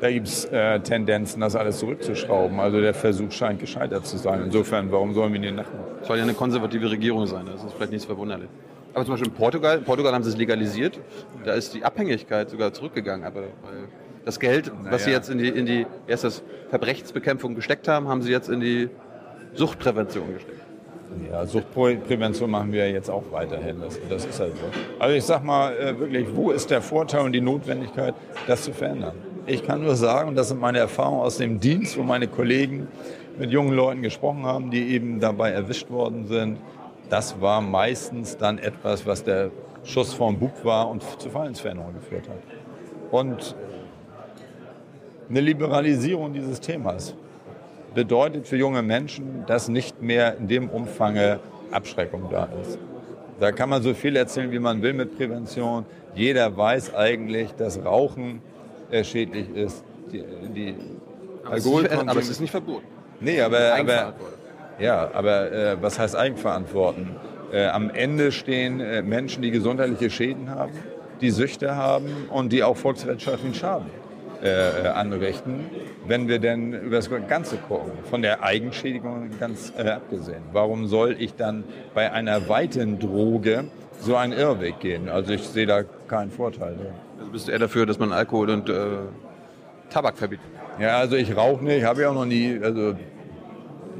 Da 0.00 0.10
gibt 0.10 0.26
es 0.26 0.44
äh, 0.46 0.80
Tendenzen, 0.80 1.40
das 1.40 1.56
alles 1.56 1.78
zurückzuschrauben. 1.78 2.60
Also 2.60 2.80
der 2.80 2.92
Versuch 2.92 3.32
scheint 3.32 3.60
gescheitert 3.60 4.06
zu 4.06 4.18
sein. 4.18 4.42
Insofern, 4.44 4.90
warum 4.92 5.14
sollen 5.14 5.32
wir 5.32 5.42
ihn 5.42 5.54
nachmachen? 5.54 5.84
Es 6.02 6.08
soll 6.08 6.18
ja 6.18 6.24
eine 6.24 6.34
konservative 6.34 6.90
Regierung 6.90 7.26
sein, 7.26 7.46
das 7.46 7.64
ist 7.64 7.72
vielleicht 7.74 7.92
nichts 7.92 8.06
verwunderlich. 8.06 8.48
Aber 8.96 9.04
zum 9.04 9.12
Beispiel 9.12 9.28
in 9.28 9.34
Portugal, 9.34 9.76
in 9.76 9.84
Portugal 9.84 10.14
haben 10.14 10.24
sie 10.24 10.30
es 10.30 10.38
legalisiert, 10.38 10.98
da 11.44 11.52
ist 11.52 11.74
die 11.74 11.84
Abhängigkeit 11.84 12.48
sogar 12.48 12.72
zurückgegangen. 12.72 13.26
Aber 13.26 13.42
das 14.24 14.40
Geld, 14.40 14.72
naja. 14.74 14.90
was 14.90 15.04
sie 15.04 15.10
jetzt 15.10 15.28
in 15.28 15.36
die, 15.36 15.48
in 15.48 15.66
die 15.66 15.86
erst 16.06 16.24
das 16.24 16.42
Verbrechensbekämpfung 16.70 17.54
gesteckt 17.54 17.88
haben, 17.88 18.08
haben 18.08 18.22
sie 18.22 18.32
jetzt 18.32 18.48
in 18.48 18.60
die 18.60 18.88
Suchtprävention 19.52 20.32
gesteckt. 20.32 20.62
Ja, 21.30 21.44
Suchtprävention 21.44 22.50
machen 22.50 22.72
wir 22.72 22.90
jetzt 22.90 23.10
auch 23.10 23.24
weiterhin. 23.32 23.82
Das, 23.82 23.98
das 24.08 24.24
ist 24.24 24.40
halt 24.40 24.56
so. 24.56 24.64
Also 24.98 25.14
ich 25.14 25.24
sag 25.24 25.44
mal 25.44 25.76
äh, 25.76 25.98
wirklich, 25.98 26.28
wo 26.34 26.50
ist 26.50 26.70
der 26.70 26.80
Vorteil 26.80 27.20
und 27.20 27.32
die 27.32 27.42
Notwendigkeit, 27.42 28.14
das 28.46 28.62
zu 28.62 28.72
verändern? 28.72 29.12
Ich 29.46 29.62
kann 29.62 29.82
nur 29.82 29.94
sagen, 29.94 30.30
und 30.30 30.36
das 30.36 30.48
sind 30.48 30.58
meine 30.58 30.78
Erfahrungen 30.78 31.20
aus 31.20 31.36
dem 31.36 31.60
Dienst, 31.60 31.98
wo 31.98 32.02
meine 32.02 32.28
Kollegen 32.28 32.88
mit 33.38 33.50
jungen 33.50 33.74
Leuten 33.74 34.00
gesprochen 34.00 34.46
haben, 34.46 34.70
die 34.70 34.88
eben 34.88 35.20
dabei 35.20 35.50
erwischt 35.50 35.90
worden 35.90 36.26
sind. 36.28 36.56
Das 37.08 37.40
war 37.40 37.60
meistens 37.60 38.36
dann 38.36 38.58
etwas, 38.58 39.06
was 39.06 39.22
der 39.22 39.50
Schuss 39.84 40.12
vom 40.12 40.38
Bug 40.38 40.64
war 40.64 40.88
und 40.88 41.02
zu 41.20 41.30
Verhaltensveränderungen 41.30 41.94
geführt 41.94 42.28
hat. 42.28 42.38
Und 43.10 43.54
eine 45.28 45.40
Liberalisierung 45.40 46.32
dieses 46.32 46.60
Themas 46.60 47.14
bedeutet 47.94 48.46
für 48.46 48.56
junge 48.56 48.82
Menschen, 48.82 49.44
dass 49.46 49.68
nicht 49.68 50.02
mehr 50.02 50.36
in 50.36 50.48
dem 50.48 50.68
Umfang 50.68 51.16
Abschreckung 51.70 52.28
da 52.30 52.48
ist. 52.62 52.78
Da 53.38 53.52
kann 53.52 53.68
man 53.68 53.82
so 53.82 53.94
viel 53.94 54.16
erzählen, 54.16 54.50
wie 54.50 54.58
man 54.58 54.82
will 54.82 54.92
mit 54.92 55.16
Prävention. 55.16 55.84
Jeder 56.14 56.56
weiß 56.56 56.94
eigentlich, 56.94 57.52
dass 57.52 57.84
Rauchen 57.84 58.40
schädlich 59.02 59.48
ist. 59.50 59.84
Die, 60.12 60.24
die 60.54 60.74
aber, 61.44 61.56
es 61.56 61.66
ist, 61.66 61.92
aber 61.92 62.20
es 62.20 62.28
ist 62.30 62.40
nicht 62.40 62.50
verboten. 62.50 62.86
Nee, 63.20 63.40
aber, 63.40 63.74
aber 63.74 64.14
ja, 64.78 65.10
aber 65.12 65.52
äh, 65.52 65.76
was 65.80 65.98
heißt 65.98 66.16
Eigenverantworten? 66.16 67.16
Äh, 67.52 67.66
am 67.66 67.90
Ende 67.90 68.32
stehen 68.32 68.80
äh, 68.80 69.02
Menschen, 69.02 69.42
die 69.42 69.50
gesundheitliche 69.50 70.10
Schäden 70.10 70.50
haben, 70.50 70.72
die 71.20 71.30
Süchte 71.30 71.76
haben 71.76 72.28
und 72.30 72.52
die 72.52 72.62
auch 72.62 72.76
volkswirtschaftlichen 72.76 73.54
Schaden 73.54 73.86
äh, 74.42 74.88
anrichten, 74.88 75.70
wenn 76.06 76.28
wir 76.28 76.38
denn 76.38 76.72
über 76.72 76.96
das 76.96 77.10
Ganze 77.28 77.56
gucken, 77.56 77.92
von 78.10 78.22
der 78.22 78.42
Eigenschädigung 78.42 79.30
ganz 79.38 79.72
äh, 79.78 79.88
abgesehen. 79.88 80.42
Warum 80.52 80.86
soll 80.86 81.16
ich 81.18 81.34
dann 81.34 81.64
bei 81.94 82.12
einer 82.12 82.48
weiten 82.48 82.98
Droge 82.98 83.64
so 84.00 84.16
einen 84.16 84.32
Irrweg 84.32 84.80
gehen? 84.80 85.08
Also 85.08 85.32
ich 85.32 85.42
sehe 85.42 85.66
da 85.66 85.82
keinen 86.08 86.30
Vorteil. 86.30 86.74
Also 87.18 87.32
bist 87.32 87.48
du 87.48 87.52
eher 87.52 87.58
dafür, 87.60 87.86
dass 87.86 87.98
man 87.98 88.12
Alkohol 88.12 88.50
und 88.50 88.68
äh, 88.68 88.74
Tabak 89.90 90.18
verbietet? 90.18 90.46
Ja, 90.78 90.98
also 90.98 91.16
ich 91.16 91.34
rauche 91.34 91.64
nicht, 91.64 91.84
habe 91.84 92.02
ich 92.02 92.06
auch 92.06 92.14
noch 92.14 92.26
nie, 92.26 92.58
also 92.62 92.94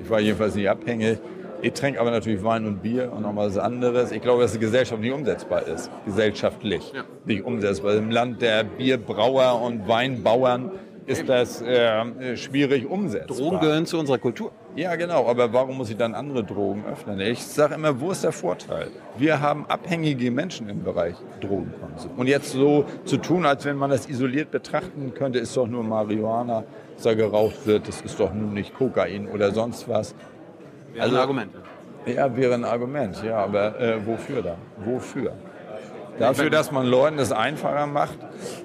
ich 0.03 0.11
war 0.11 0.21
jedenfalls 0.21 0.55
nicht 0.55 0.69
abhängig. 0.69 1.19
Ich 1.63 1.73
trinke 1.73 2.01
aber 2.01 2.11
natürlich 2.11 2.45
Wein 2.45 2.67
und 2.67 2.83
Bier 2.83 3.13
und 3.13 3.23
noch 3.23 3.35
was 3.35 3.57
anderes. 3.57 4.13
Ich 4.13 4.21
glaube, 4.21 4.43
dass 4.43 4.53
die 4.53 4.59
Gesellschaft 4.59 5.01
nicht 5.01 5.13
umsetzbar 5.13 5.67
ist. 5.67 5.91
Gesellschaftlich 6.05 6.93
ja. 6.95 7.05
nicht 7.25 7.45
umsetzbar. 7.45 7.95
Im 7.95 8.11
Land 8.11 8.43
der 8.43 8.65
Bierbrauer 8.65 9.63
und 9.63 9.89
Weinbauern 9.89 10.71
ist 11.07 11.29
das 11.29 11.63
äh, 11.63 12.37
schwierig 12.37 12.89
umsetzbar. 12.89 13.37
Drogen 13.37 13.61
gehören 13.61 13.87
zu 13.87 13.99
unserer 13.99 14.19
Kultur. 14.19 14.53
Ja, 14.75 14.97
genau. 14.97 15.27
Aber 15.27 15.53
warum 15.53 15.79
muss 15.79 15.89
ich 15.89 15.97
dann 15.97 16.15
andere 16.15 16.45
Drogen 16.45 16.85
öffnen? 16.85 17.21
Ich 17.21 17.43
sage 17.43 17.75
immer, 17.75 17.99
wo 18.01 18.11
ist 18.11 18.25
der 18.25 18.33
Vorteil? 18.33 18.89
Wir 19.17 19.41
haben 19.41 19.65
abhängige 19.67 20.31
Menschen 20.31 20.69
im 20.69 20.83
Bereich 20.83 21.15
Drogenkonsum. 21.41 22.11
Und 22.17 22.27
jetzt 22.27 22.53
so 22.53 22.85
zu 23.05 23.17
tun, 23.17 23.47
als 23.47 23.65
wenn 23.65 23.77
man 23.77 23.91
das 23.91 24.09
isoliert 24.09 24.51
betrachten 24.51 25.15
könnte, 25.15 25.39
ist 25.39 25.57
doch 25.57 25.67
nur 25.67 25.83
Marihuana, 25.83 26.65
da 27.03 27.15
geraucht 27.15 27.67
wird, 27.67 27.89
das 27.89 28.01
ist 28.01 28.19
doch 28.21 28.33
nun 28.33 28.55
nicht 28.55 28.75
Kokain 28.75 29.29
oder 29.29 29.53
sonst 29.53 29.89
was. 29.89 30.15
Wäre 30.93 31.05
also, 31.05 31.17
ein 31.17 31.23
Argument. 31.23 31.53
Ja, 32.07 32.37
wäre 32.37 32.55
ein 32.55 32.65
Argument, 32.65 33.23
ja, 33.25 33.39
aber 33.39 33.81
äh, 33.81 34.07
wofür 34.07 34.43
dann? 34.43 34.59
Wofür? 34.85 35.33
Dafür, 36.19 36.51
dass 36.51 36.71
man 36.71 36.87
Leuten 36.87 37.19
es 37.19 37.33
einfacher 37.33 37.87
macht, 37.87 38.19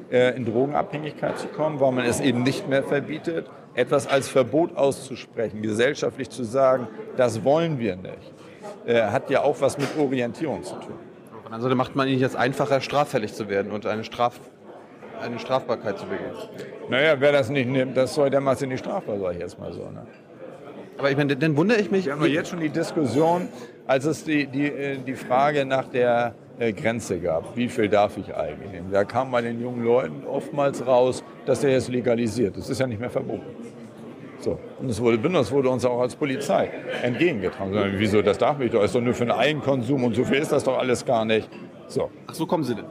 äh, 0.09 0.35
in 0.35 0.45
Drogenabhängigkeit 0.45 1.37
zu 1.37 1.47
kommen, 1.47 1.79
weil 1.79 1.91
man 1.91 2.05
es 2.05 2.19
eben 2.21 2.43
nicht 2.43 2.69
mehr 2.69 2.83
verbietet, 2.83 3.49
etwas 3.73 4.07
als 4.07 4.29
Verbot 4.29 4.77
auszusprechen, 4.77 5.61
gesellschaftlich 5.61 6.29
zu 6.29 6.43
sagen, 6.43 6.87
das 7.17 7.43
wollen 7.43 7.79
wir 7.79 7.95
nicht, 7.95 8.33
äh, 8.85 9.03
hat 9.03 9.29
ja 9.29 9.41
auch 9.41 9.59
was 9.59 9.77
mit 9.77 9.89
Orientierung 9.97 10.63
zu 10.63 10.75
tun. 10.75 10.93
Auf 11.33 11.43
der 11.43 11.45
anderen 11.45 11.61
Seite 11.63 11.75
macht 11.75 11.95
man 11.95 12.07
nicht 12.07 12.21
jetzt 12.21 12.35
einfacher, 12.35 12.79
straffällig 12.79 13.33
zu 13.33 13.49
werden 13.49 13.71
und 13.71 13.85
eine, 13.85 14.03
Straf, 14.03 14.39
eine 15.21 15.39
Strafbarkeit 15.39 15.97
zu 15.97 16.05
begehen. 16.05 16.31
Naja, 16.89 17.15
wer 17.19 17.31
das 17.31 17.49
nicht 17.49 17.69
nimmt, 17.69 17.95
das 17.95 18.13
soll 18.13 18.29
dermaßen 18.29 18.67
nicht 18.67 18.79
strafbar, 18.79 19.19
sage 19.19 19.35
ich 19.35 19.39
jetzt 19.39 19.59
mal 19.59 19.71
so. 19.71 19.81
Ne? 19.81 20.05
Aber 20.97 21.09
ich 21.09 21.17
meine, 21.17 21.35
dann 21.35 21.57
wundere 21.57 21.79
ich 21.79 21.89
mich. 21.89 22.05
Wir 22.05 22.13
haben 22.13 22.25
jetzt 22.25 22.49
schon 22.49 22.59
die 22.59 22.69
Diskussion, 22.69 23.47
als 23.87 24.05
es 24.05 24.23
die, 24.23 24.45
die, 24.47 24.67
äh, 24.67 24.97
die 24.97 25.15
Frage 25.15 25.65
nach 25.65 25.87
der 25.87 26.35
äh, 26.59 26.73
Grenze 26.73 27.19
gab. 27.19 27.55
Wie 27.55 27.67
viel 27.67 27.89
darf 27.89 28.17
ich 28.17 28.35
eigentlich 28.35 28.71
nehmen? 28.71 28.91
Da 28.91 29.03
kam 29.03 29.31
bei 29.31 29.41
den 29.41 29.61
jungen 29.61 29.83
Leuten 29.83 30.23
oftmals 30.27 30.85
raus, 30.85 31.23
dass 31.45 31.61
der 31.61 31.71
jetzt 31.71 31.89
legalisiert. 31.89 32.57
Das 32.57 32.69
ist 32.69 32.79
ja 32.79 32.87
nicht 32.87 32.99
mehr 32.99 33.09
verboten. 33.09 33.45
So. 34.39 34.59
Und 34.79 34.89
es 34.89 35.01
wurde 35.01 35.17
benutzt, 35.17 35.51
wurde 35.51 35.69
uns 35.69 35.85
auch 35.85 36.01
als 36.01 36.15
Polizei 36.15 36.69
entgegengetragen. 37.03 37.93
Wieso, 37.97 38.21
das 38.21 38.37
darf 38.37 38.59
ich 38.59 38.71
doch, 38.71 38.83
ist 38.83 38.93
doch 38.93 39.01
nur 39.01 39.13
für 39.13 39.25
den 39.25 39.31
Eigenkonsum 39.31 40.03
und 40.03 40.15
so 40.15 40.23
viel 40.23 40.37
ist 40.37 40.51
das 40.51 40.63
doch 40.63 40.77
alles 40.77 41.05
gar 41.05 41.25
nicht. 41.25 41.49
So. 41.87 42.09
Ach, 42.27 42.33
so 42.33 42.45
kommen 42.45 42.63
Sie 42.63 42.75
denn? 42.75 42.85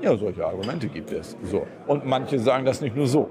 Ja, 0.00 0.16
solche 0.16 0.44
Argumente 0.44 0.88
gibt 0.88 1.12
es. 1.12 1.36
So. 1.44 1.66
Und 1.86 2.04
manche 2.04 2.38
sagen 2.38 2.64
das 2.64 2.80
nicht 2.80 2.96
nur 2.96 3.06
so, 3.06 3.30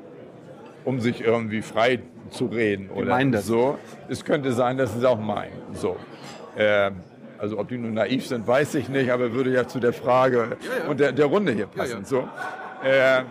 um 0.86 1.00
sich 1.00 1.22
irgendwie 1.22 1.62
frei 1.62 2.00
zu 2.30 2.46
reden 2.46 2.90
oder 2.90 3.42
so. 3.42 3.78
Es 4.10 4.26
könnte 4.26 4.54
sein, 4.54 4.78
dass 4.78 4.94
sie 4.94 5.00
es 5.00 5.06
auch 5.06 5.20
meinen. 5.20 5.54
So. 5.74 5.96
Äh, 6.56 6.92
also 7.38 7.60
ob 7.60 7.68
die 7.68 7.78
nun 7.78 7.94
naiv 7.94 8.26
sind, 8.26 8.48
weiß 8.48 8.76
ich 8.76 8.90
nicht, 8.90 9.12
aber 9.12 9.34
würde 9.34 9.52
ja 9.52 9.68
zu 9.68 9.80
der 9.80 9.94
Frage 9.94 10.58
ja, 10.62 10.84
ja. 10.84 10.90
und 10.90 11.00
der, 11.00 11.12
der, 11.12 11.26
Runde 11.26 11.52
hier 11.52 11.68
passen. 11.68 12.00
Ja, 12.00 12.06
so. 12.06 12.20
Äh, 12.84 13.24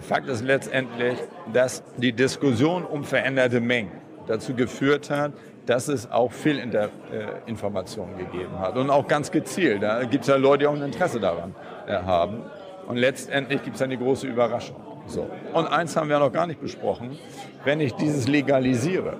Fakt 0.00 0.28
ist 0.28 0.44
letztendlich, 0.44 1.18
dass 1.52 1.82
die 1.96 2.12
Diskussion 2.12 2.84
um 2.84 3.02
veränderte 3.02 3.60
Mengen 3.60 3.90
dazu 4.26 4.54
geführt 4.54 5.10
hat, 5.10 5.32
dass 5.64 5.88
es 5.88 6.10
auch 6.10 6.30
Fehlinformationen 6.32 8.14
äh, 8.14 8.24
gegeben 8.24 8.58
hat. 8.58 8.76
Und 8.76 8.90
auch 8.90 9.08
ganz 9.08 9.30
gezielt. 9.30 9.82
Da 9.82 10.04
gibt 10.04 10.22
es 10.22 10.28
ja 10.28 10.36
Leute, 10.36 10.58
die 10.60 10.66
auch 10.66 10.74
ein 10.74 10.82
Interesse 10.82 11.18
daran 11.18 11.54
haben. 11.94 12.42
Und 12.86 12.96
letztendlich 12.96 13.62
gibt 13.64 13.76
es 13.76 13.82
eine 13.82 13.96
große 13.96 14.26
Überraschung. 14.26 14.76
So. 15.06 15.28
Und 15.52 15.66
eins 15.66 15.96
haben 15.96 16.08
wir 16.08 16.18
noch 16.18 16.32
gar 16.32 16.46
nicht 16.46 16.60
besprochen. 16.60 17.18
Wenn 17.64 17.80
ich 17.80 17.92
dieses 17.94 18.28
legalisiere, 18.28 19.14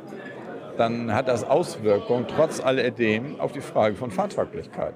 dann 0.77 1.13
hat 1.15 1.29
das 1.29 1.45
Auswirkungen 1.45 2.27
trotz 2.29 2.61
alledem 2.61 3.41
auf 3.41 3.53
die 3.53 3.61
Frage 3.61 3.95
von 3.97 4.11
Fahrtauglichkeit. 4.11 4.95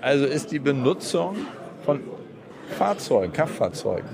Also 0.00 0.24
ist 0.24 0.50
die 0.50 0.58
Benutzung 0.58 1.36
von 1.84 2.00
Fahrzeugen, 2.76 3.32
Kraftfahrzeugen, 3.32 4.08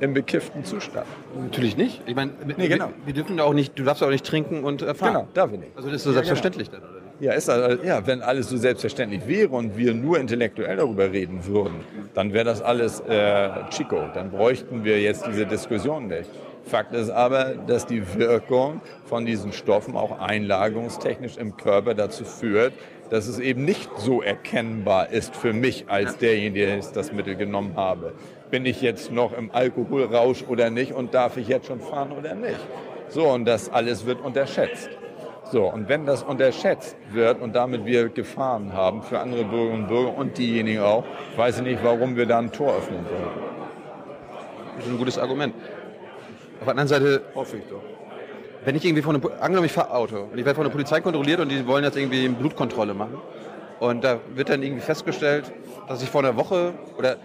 im 0.00 0.14
bekifften 0.14 0.64
Zustand. 0.64 1.06
Natürlich 1.38 1.76
nicht. 1.76 2.02
Ich 2.06 2.14
meine, 2.14 2.32
Nee, 2.56 2.68
genau. 2.68 2.86
wir, 2.86 3.06
wir 3.06 3.12
dürfen 3.14 3.38
auch 3.40 3.52
nicht, 3.52 3.78
du 3.78 3.84
darfst 3.84 4.02
auch 4.02 4.10
nicht 4.10 4.24
trinken 4.26 4.64
und 4.64 4.82
äh, 4.82 4.94
fahren. 4.94 5.12
Genau, 5.12 5.28
darf 5.34 5.52
ich 5.52 5.58
nicht. 5.60 5.76
Also 5.76 5.88
das 5.88 5.96
ist 5.96 6.04
so 6.04 6.10
Ja, 6.10 6.14
selbstverständlich 6.14 6.70
dann, 6.70 6.80
oder? 6.80 7.01
Ja, 7.22 7.34
ist 7.34 7.48
also, 7.48 7.80
ja, 7.84 8.04
wenn 8.04 8.20
alles 8.20 8.48
so 8.48 8.56
selbstverständlich 8.56 9.28
wäre 9.28 9.50
und 9.50 9.76
wir 9.76 9.94
nur 9.94 10.18
intellektuell 10.18 10.78
darüber 10.78 11.12
reden 11.12 11.46
würden, 11.46 11.76
dann 12.14 12.32
wäre 12.32 12.44
das 12.44 12.60
alles 12.60 12.98
äh, 12.98 13.48
Chico. 13.70 14.08
Dann 14.12 14.32
bräuchten 14.32 14.82
wir 14.82 15.00
jetzt 15.00 15.24
diese 15.28 15.46
Diskussion 15.46 16.08
nicht. 16.08 16.28
Fakt 16.64 16.92
ist 16.96 17.10
aber, 17.10 17.54
dass 17.68 17.86
die 17.86 18.02
Wirkung 18.18 18.80
von 19.04 19.24
diesen 19.24 19.52
Stoffen 19.52 19.94
auch 19.94 20.18
einlagerungstechnisch 20.18 21.36
im 21.36 21.56
Körper 21.56 21.94
dazu 21.94 22.24
führt, 22.24 22.72
dass 23.08 23.28
es 23.28 23.38
eben 23.38 23.64
nicht 23.64 23.88
so 23.98 24.20
erkennbar 24.20 25.10
ist 25.10 25.36
für 25.36 25.52
mich 25.52 25.84
als 25.86 26.16
derjenige, 26.18 26.66
der 26.66 26.74
jetzt 26.74 26.96
das 26.96 27.12
Mittel 27.12 27.36
genommen 27.36 27.76
habe. 27.76 28.14
Bin 28.50 28.66
ich 28.66 28.82
jetzt 28.82 29.12
noch 29.12 29.32
im 29.32 29.52
Alkoholrausch 29.52 30.42
oder 30.48 30.70
nicht 30.70 30.92
und 30.92 31.14
darf 31.14 31.36
ich 31.36 31.46
jetzt 31.46 31.68
schon 31.68 31.78
fahren 31.78 32.10
oder 32.10 32.34
nicht? 32.34 32.58
So, 33.10 33.28
und 33.28 33.44
das 33.44 33.70
alles 33.70 34.06
wird 34.06 34.20
unterschätzt. 34.20 34.90
So, 35.52 35.70
und 35.70 35.86
wenn 35.90 36.06
das 36.06 36.22
unterschätzt 36.22 36.96
wird 37.10 37.42
und 37.42 37.54
damit 37.54 37.84
wir 37.84 38.08
Gefahren 38.08 38.72
haben 38.72 39.02
für 39.02 39.20
andere 39.20 39.44
Bürgerinnen 39.44 39.82
und 39.82 39.88
Bürger 39.88 40.16
und 40.16 40.38
diejenigen 40.38 40.80
auch, 40.80 41.04
weiß 41.36 41.58
ich 41.58 41.64
nicht, 41.64 41.84
warum 41.84 42.16
wir 42.16 42.24
da 42.24 42.38
ein 42.38 42.50
Tor 42.50 42.74
öffnen 42.74 43.04
sollen. 43.04 43.30
Das 44.76 44.86
ist 44.86 44.92
ein 44.92 44.96
gutes 44.96 45.18
Argument. 45.18 45.54
Auf 46.60 46.64
der 46.64 46.70
anderen 46.70 46.88
Seite, 46.88 47.20
Hoffe 47.34 47.58
ich 47.58 47.64
doch. 47.68 47.82
wenn 48.64 48.76
ich 48.76 48.84
irgendwie 48.86 49.02
von 49.02 49.20
der, 49.20 49.42
angenommen 49.42 49.66
ich 49.66 49.72
fahre 49.72 49.90
Auto 49.90 50.22
und 50.32 50.38
ich 50.38 50.44
werde 50.46 50.54
von 50.54 50.64
der 50.64 50.70
Polizei 50.70 51.02
kontrolliert 51.02 51.38
und 51.38 51.50
die 51.50 51.66
wollen 51.66 51.84
jetzt 51.84 51.98
irgendwie 51.98 52.24
eine 52.24 52.34
Blutkontrolle 52.34 52.94
machen 52.94 53.18
und 53.78 54.02
da 54.04 54.20
wird 54.34 54.48
dann 54.48 54.62
irgendwie 54.62 54.80
festgestellt, 54.80 55.52
dass 55.86 56.02
ich 56.02 56.08
vor 56.08 56.22
einer 56.22 56.34
Woche 56.34 56.72
oder 56.96 57.16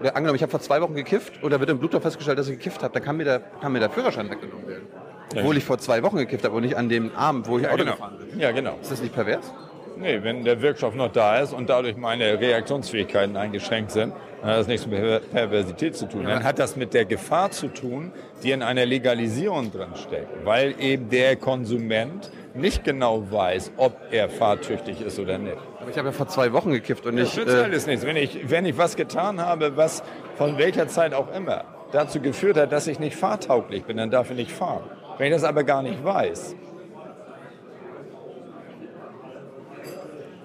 oder 0.00 0.16
angenommen, 0.16 0.36
ich 0.36 0.42
habe 0.42 0.50
vor 0.50 0.60
zwei 0.60 0.80
Wochen 0.80 0.94
gekifft 0.94 1.42
und 1.42 1.50
da 1.50 1.60
wird 1.60 1.68
im 1.68 1.78
Blutdruck 1.78 2.00
festgestellt, 2.00 2.38
dass 2.38 2.48
ich 2.48 2.56
gekifft 2.56 2.82
habe, 2.82 2.94
dann 2.94 3.02
kann 3.02 3.18
mir 3.18 3.24
der, 3.24 3.40
kann 3.60 3.70
mir 3.70 3.80
der 3.80 3.90
Führerschein 3.90 4.30
weggenommen 4.30 4.66
werden. 4.66 4.88
Obwohl 5.36 5.56
ich 5.56 5.64
vor 5.64 5.78
zwei 5.78 6.02
Wochen 6.02 6.16
gekifft 6.16 6.44
habe 6.44 6.56
und 6.56 6.62
nicht 6.62 6.76
an 6.76 6.88
dem 6.88 7.14
Abend, 7.14 7.48
wo 7.48 7.58
ich 7.58 7.68
Auto 7.68 7.84
gefahren 7.84 8.16
bin. 8.30 8.40
Ja, 8.40 8.50
genau. 8.52 8.76
Ist 8.82 8.90
das 8.90 9.00
nicht 9.02 9.14
pervers? 9.14 9.52
Nee, 9.96 10.20
wenn 10.22 10.44
der 10.44 10.62
Wirkstoff 10.62 10.94
noch 10.94 11.12
da 11.12 11.38
ist 11.40 11.52
und 11.52 11.68
dadurch 11.68 11.96
meine 11.96 12.40
Reaktionsfähigkeiten 12.40 13.36
eingeschränkt 13.36 13.90
sind, 13.90 14.14
dann 14.40 14.50
hat 14.52 14.58
das 14.60 14.66
nichts 14.66 14.86
mit 14.86 14.98
Per- 14.98 15.20
Perversität 15.20 15.94
zu 15.94 16.06
tun. 16.08 16.24
Dann 16.24 16.42
hat 16.42 16.58
das 16.58 16.74
mit 16.76 16.94
der 16.94 17.04
Gefahr 17.04 17.50
zu 17.50 17.68
tun, 17.68 18.10
die 18.42 18.52
in 18.52 18.62
einer 18.62 18.86
Legalisierung 18.86 19.70
drin 19.70 19.90
steckt, 19.96 20.46
weil 20.46 20.74
eben 20.80 21.10
der 21.10 21.36
Konsument 21.36 22.30
nicht 22.54 22.82
genau 22.84 23.30
weiß, 23.30 23.72
ob 23.76 23.94
er 24.10 24.30
fahrtüchtig 24.30 25.02
ist 25.02 25.18
oder 25.18 25.36
nicht. 25.38 25.56
Aber 25.80 25.90
ich 25.90 25.98
habe 25.98 26.08
ja 26.08 26.12
vor 26.12 26.28
zwei 26.28 26.52
Wochen 26.54 26.70
gekifft 26.72 27.04
und 27.04 27.16
Das 27.16 27.36
nicht. 27.36 27.46
nützt 27.46 27.54
Äh, 27.58 27.62
alles 27.62 27.86
nichts. 27.86 28.06
Wenn 28.06 28.16
ich, 28.16 28.50
wenn 28.50 28.64
ich 28.64 28.78
was 28.78 28.96
getan 28.96 29.40
habe, 29.40 29.76
was 29.76 30.02
von 30.36 30.56
welcher 30.56 30.88
Zeit 30.88 31.12
auch 31.12 31.32
immer 31.34 31.64
dazu 31.92 32.20
geführt 32.20 32.56
hat, 32.56 32.72
dass 32.72 32.86
ich 32.86 32.98
nicht 33.00 33.16
fahrtauglich 33.16 33.84
bin, 33.84 33.98
dann 33.98 34.10
darf 34.10 34.30
ich 34.30 34.36
nicht 34.36 34.52
fahren. 34.52 34.84
Wenn 35.20 35.26
ich 35.26 35.34
das 35.34 35.44
aber 35.44 35.64
gar 35.64 35.82
nicht 35.82 36.02
weiß, 36.02 36.56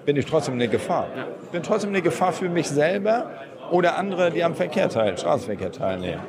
bin 0.04 0.16
ich 0.16 0.26
trotzdem 0.26 0.52
eine 0.52 0.68
Gefahr. 0.68 1.06
Bin 1.50 1.62
trotzdem 1.62 1.88
eine 1.88 2.02
Gefahr 2.02 2.34
für 2.34 2.50
mich 2.50 2.68
selber 2.68 3.30
oder 3.70 3.96
andere, 3.96 4.30
die 4.30 4.44
am 4.44 4.54
Verkehr 4.54 4.90
teil, 4.90 5.16
Straßenverkehr 5.16 5.72
teilnehmen. 5.72 6.20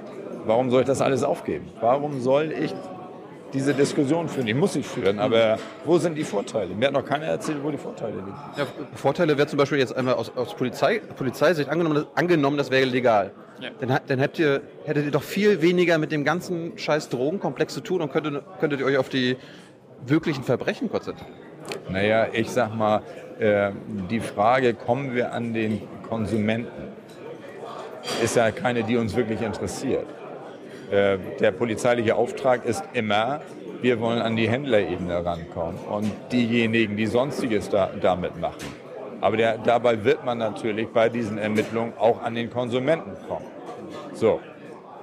Warum 0.45 0.69
soll 0.69 0.79
ich 0.79 0.87
das 0.87 1.01
alles 1.01 1.23
aufgeben? 1.23 1.67
Warum 1.81 2.21
soll 2.21 2.53
ich 2.53 2.73
diese 3.53 3.73
Diskussion 3.73 4.27
führen? 4.29 4.47
Ich 4.47 4.55
muss 4.55 4.73
sie 4.73 4.83
führen, 4.83 5.19
aber 5.19 5.57
wo 5.85 5.97
sind 5.97 6.15
die 6.15 6.23
Vorteile? 6.23 6.73
Mir 6.75 6.87
hat 6.87 6.93
noch 6.93 7.05
keiner 7.05 7.25
erzählt, 7.25 7.59
wo 7.63 7.71
die 7.71 7.77
Vorteile 7.77 8.15
liegen. 8.15 8.33
ja, 8.57 8.65
Vorteile 8.95 9.37
wäre 9.37 9.47
zum 9.47 9.57
Beispiel 9.57 9.77
jetzt 9.79 9.95
einmal 9.95 10.15
aus, 10.15 10.31
aus 10.35 10.53
Polizei, 10.55 10.99
Polizeisicht 11.15 11.69
angenommen, 11.69 11.95
das, 11.95 12.05
angenommen, 12.15 12.57
das 12.57 12.71
wäre 12.71 12.85
legal. 12.85 13.31
Dann, 13.79 13.91
hat- 13.91 14.03
dann 14.07 14.19
hättet, 14.19 14.39
ihr, 14.39 14.61
hättet 14.85 15.05
ihr 15.05 15.11
doch 15.11 15.23
viel 15.23 15.61
weniger 15.61 15.97
mit 15.97 16.11
dem 16.11 16.23
ganzen 16.23 16.77
scheiß 16.77 17.09
Drogenkomplex 17.09 17.73
zu 17.73 17.81
tun 17.81 18.01
und 18.01 18.11
könntet, 18.11 18.43
könntet 18.59 18.79
ihr 18.81 18.85
euch 18.85 18.97
auf 18.97 19.09
die 19.09 19.37
wirklichen 20.05 20.43
Verbrechen 20.43 20.91
konzentrieren. 20.91 21.31
Naja, 21.89 22.27
ich 22.33 22.49
sag 22.51 22.75
mal, 22.75 23.01
äh, 23.39 23.71
die 24.09 24.19
Frage, 24.19 24.73
kommen 24.73 25.15
wir 25.15 25.33
an 25.33 25.53
den 25.53 25.81
Konsumenten, 26.07 26.71
ist 28.23 28.35
ja 28.35 28.51
keine, 28.51 28.83
die 28.83 28.95
uns 28.97 29.15
wirklich 29.15 29.41
interessiert. 29.41 30.05
Äh, 30.91 31.17
der 31.39 31.51
polizeiliche 31.51 32.15
Auftrag 32.15 32.65
ist 32.65 32.83
immer, 32.93 33.41
wir 33.81 33.99
wollen 33.99 34.21
an 34.21 34.35
die 34.35 34.49
Händlerebene 34.49 35.25
rankommen 35.25 35.77
und 35.89 36.11
diejenigen, 36.31 36.95
die 36.95 37.07
Sonstiges 37.07 37.69
da, 37.69 37.89
damit 38.01 38.39
machen. 38.39 38.73
Aber 39.19 39.35
der, 39.35 39.57
dabei 39.57 40.03
wird 40.03 40.23
man 40.23 40.37
natürlich 40.37 40.87
bei 40.89 41.09
diesen 41.09 41.37
Ermittlungen 41.37 41.93
auch 41.97 42.21
an 42.23 42.35
den 42.35 42.49
Konsumenten 42.49 43.11
kommen. 43.27 43.45
So. 44.13 44.39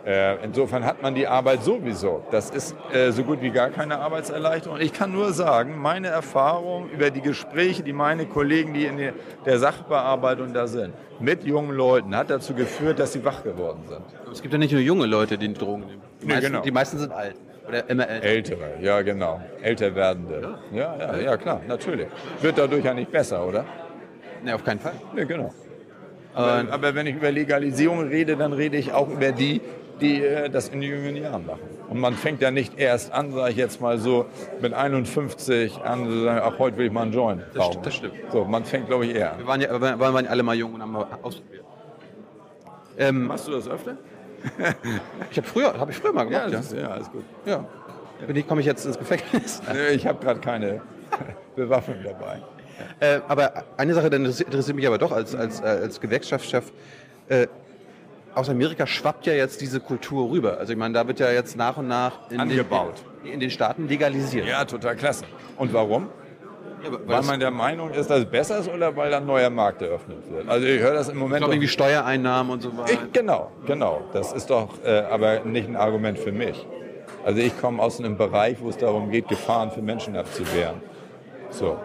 Äh, 0.07 0.45
insofern 0.45 0.85
hat 0.85 1.01
man 1.01 1.15
die 1.15 1.27
Arbeit 1.27 1.63
sowieso. 1.63 2.23
Das 2.31 2.51
ist 2.51 2.77
äh, 2.93 3.11
so 3.11 3.25
gut 3.25 3.41
wie 3.41 3.51
gar 3.51 3.71
keine 3.71 3.99
Arbeitserleichterung. 4.01 4.79
Ich 4.79 4.93
kann 4.93 5.13
nur 5.13 5.33
sagen, 5.33 5.79
meine 5.81 6.09
Erfahrung 6.09 6.91
über 6.91 7.11
die 7.11 7.23
Gespräche, 7.23 7.83
die 7.83 7.95
meine 7.95 8.27
Kollegen, 8.27 8.75
die 8.75 8.85
in 8.85 8.99
der- 9.47 9.59
Sachbearbeitung 9.59 10.53
da 10.53 10.67
sind, 10.67 10.93
mit 11.21 11.45
jungen 11.45 11.71
Leuten, 11.75 12.15
hat 12.15 12.29
dazu 12.29 12.53
geführt, 12.55 12.99
dass 12.99 13.15
sie 13.15 13.25
wach 13.25 13.43
geworden 13.43 13.83
sind. 13.89 14.03
Es 14.31 14.43
gibt 14.43 14.53
ja 14.53 14.59
nicht 14.59 14.73
nur 14.73 14.81
junge 14.83 15.07
Leute, 15.07 15.39
die 15.39 15.53
Drogen 15.55 15.87
nehmen. 15.87 16.03
Die, 16.21 16.27
Nee, 16.27 16.33
meisten, 16.35 16.51
genau. 16.51 16.63
die 16.63 16.71
meisten 16.71 16.99
sind 16.99 17.13
alt. 17.13 17.37
Oder 17.67 17.89
immer 17.89 18.07
älter. 18.07 18.27
Ältere, 18.27 18.71
ja 18.83 19.01
genau. 19.01 19.41
Älter 19.63 19.95
werdende. 19.95 20.59
Ja, 20.73 20.97
ja, 20.99 21.17
ja, 21.17 21.37
klar, 21.39 21.63
natürlich. 21.67 22.09
Wird 22.43 22.59
dadurch 22.59 22.85
ja 22.85 22.93
nicht 22.93 23.11
besser, 23.11 23.47
oder? 23.47 23.65
Nee, 24.43 24.53
auf 24.53 24.63
keinen 24.65 24.81
Fall. 24.81 24.93
Nee, 25.15 25.25
genau. 25.25 25.55
Aber, 26.35 26.65
aber 26.71 26.95
wenn 26.95 27.07
ich 27.07 27.15
über 27.17 27.31
Legalisierung 27.31 28.01
rede, 28.09 28.37
dann 28.37 28.53
rede 28.53 28.77
ich 28.77 28.93
auch 28.93 29.09
über 29.09 29.33
die, 29.33 29.61
die 30.01 30.23
äh, 30.23 30.49
das 30.51 30.69
in 30.69 30.83
jungen 30.83 31.17
Jahren 31.17 31.47
machen. 31.47 31.61
Und 31.89 32.01
man 32.01 32.15
fängt 32.15 32.41
ja 32.41 32.51
nicht 32.51 32.79
erst 32.79 33.13
an, 33.13 33.33
sage 33.33 33.51
ich 33.53 33.57
jetzt 33.57 33.81
mal 33.81 33.99
so, 33.99 34.27
mit 34.61 34.73
51 34.73 35.81
an 35.83 36.07
zu 36.07 36.23
sagen, 36.25 36.41
ach, 36.43 36.59
heute 36.59 36.77
will 36.77 36.87
ich 36.87 36.93
mal 36.93 37.03
einen 37.03 37.13
Joint 37.13 37.43
Das 37.55 37.67
stimmt, 37.67 37.87
das 37.87 37.95
stimmt. 37.95 38.15
So, 38.33 38.45
man 38.45 38.65
fängt, 38.65 38.87
glaube 38.87 39.07
ich, 39.07 39.15
eher 39.15 39.33
an. 39.33 39.39
Wir 39.39 39.47
waren 39.47 39.61
ja, 39.61 39.81
wir 39.81 39.99
waren 39.99 40.25
ja 40.25 40.31
alle 40.31 40.43
mal 40.43 40.55
jung 40.57 40.75
und 40.75 40.83
haben 40.83 40.93
mal 40.93 41.07
ausprobiert. 41.23 41.65
Ähm, 42.97 43.27
Machst 43.27 43.49
du 43.49 43.53
das 43.53 43.69
öfter? 43.69 43.97
ich 45.31 45.37
habe 45.37 45.47
früher, 45.47 45.79
habe 45.79 45.91
ich 45.91 45.97
früher 45.97 46.13
mal 46.13 46.25
gemacht, 46.25 46.51
ja. 46.51 46.59
ist, 46.59 46.73
ja 46.73 46.89
alles 46.89 47.11
gut. 47.11 47.25
ja. 47.47 47.65
Bin 48.27 48.37
ich, 48.37 48.47
komme 48.47 48.61
ich 48.61 48.67
jetzt 48.67 48.87
ins 48.87 48.99
Gefängnis? 48.99 49.61
Nee, 49.73 49.95
Ich 49.95 50.07
habe 50.07 50.23
gerade 50.23 50.41
keine 50.41 50.81
Bewaffnung 51.57 51.99
dabei. 52.03 52.41
Äh, 53.01 53.21
aber 53.29 53.65
eine 53.77 53.95
Sache 53.95 54.11
dann 54.11 54.23
interessiert 54.23 54.49
interessiert 54.49 54.77
mich 54.77 54.87
aber 54.87 54.99
doch 54.99 55.13
als, 55.13 55.35
als, 55.35 55.61
äh, 55.61 55.65
als 55.65 56.01
Gewerkschaftschef. 56.01 56.73
Äh, 57.29 57.47
aus 58.35 58.49
Amerika 58.49 58.87
schwappt 58.87 59.27
ja 59.27 59.33
jetzt 59.33 59.61
diese 59.61 59.81
Kultur 59.81 60.31
rüber. 60.31 60.59
Also 60.59 60.73
ich 60.73 60.79
meine, 60.79 60.95
da 60.95 61.07
wird 61.07 61.21
ja 61.21 61.31
jetzt 61.31 61.57
nach 61.57 61.77
und 61.77 61.89
nach 61.89 62.31
in, 62.31 62.41
Angebaut. 62.41 62.95
Den, 63.25 63.33
in 63.33 63.41
den 63.41 63.51
Staaten 63.51 63.89
legalisiert. 63.89 64.47
Ja, 64.47 64.65
total 64.65 64.97
klasse. 64.97 65.25
Und 65.57 65.73
warum? 65.73 66.09
Ja, 66.85 66.93
weil 66.93 67.01
Weil 67.07 67.23
man 67.23 67.41
der 67.41 67.51
Meinung 67.51 67.91
ist, 67.91 68.11
dass 68.11 68.21
es 68.21 68.25
besser 68.27 68.59
ist 68.59 68.69
oder 68.69 68.95
weil 68.97 69.13
ein 69.15 69.25
neuer 69.25 69.51
Markt 69.51 69.81
eröffnet 69.83 70.19
wird? 70.31 70.49
Also 70.49 70.67
ich 70.67 70.81
höre 70.81 70.93
das 70.95 71.09
im 71.09 71.15
ich 71.15 71.21
Moment... 71.21 71.39
glaube, 71.39 71.51
doch- 71.51 71.55
irgendwie 71.55 71.69
Steuereinnahmen 71.69 72.53
und 72.53 72.63
so 72.63 72.77
weiter. 72.77 72.93
Ich, 72.93 73.13
genau, 73.13 73.51
genau. 73.67 74.03
Das 74.13 74.33
ist 74.33 74.51
doch 74.51 74.69
äh, 74.85 74.99
aber 75.11 75.41
nicht 75.45 75.69
ein 75.69 75.77
Argument 75.77 76.19
für 76.19 76.33
mich. 76.33 76.67
Also 77.25 77.41
ich 77.41 77.59
komme 77.59 77.83
aus 77.83 77.99
einem 77.99 78.19
Bereich, 78.19 78.59
wo 78.61 78.69
es 78.69 78.77
darum 78.77 79.11
geht, 79.11 79.29
Gefahren 79.29 79.71
für 79.71 79.81
Menschen 79.81 80.15
abzuwehren. 80.17 80.83
So, 81.51 81.79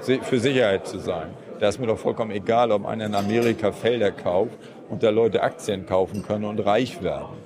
für 0.00 0.38
Sicherheit 0.38 0.86
zu 0.86 0.98
sein. 1.00 1.34
Da 1.60 1.68
ist 1.68 1.78
mir 1.78 1.86
doch 1.86 1.98
vollkommen 1.98 2.30
egal, 2.30 2.70
ob 2.70 2.86
einer 2.86 3.06
in 3.06 3.14
Amerika 3.14 3.72
Felder 3.72 4.10
kauft 4.10 4.52
und 4.88 5.02
da 5.02 5.10
Leute 5.10 5.42
Aktien 5.42 5.86
kaufen 5.86 6.22
können 6.22 6.44
und 6.44 6.60
reich 6.60 7.02
werden. 7.02 7.36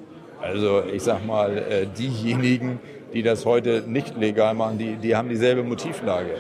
Also 0.41 0.83
ich 0.85 1.03
sag 1.03 1.27
mal, 1.27 1.57
äh, 1.57 1.87
diejenigen, 1.87 2.81
die 3.13 3.23
das 3.23 3.45
heute 3.45 3.83
nicht 3.87 4.17
legal 4.17 4.55
machen, 4.55 4.79
die, 4.79 4.97
die 4.97 5.17
haben 5.17 5.29
dieselbe 5.29 5.63
Motivlage. 5.63 6.37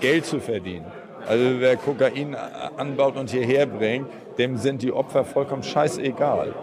Geld 0.00 0.24
zu 0.24 0.40
verdienen. 0.40 0.86
Also 1.28 1.44
wer 1.58 1.76
Kokain 1.76 2.34
anbaut 2.76 3.16
und 3.16 3.30
hierher 3.30 3.66
bringt, 3.66 4.08
dem 4.38 4.56
sind 4.56 4.82
die 4.82 4.92
Opfer 4.92 5.24
vollkommen 5.24 5.62
scheißegal. 5.62 6.54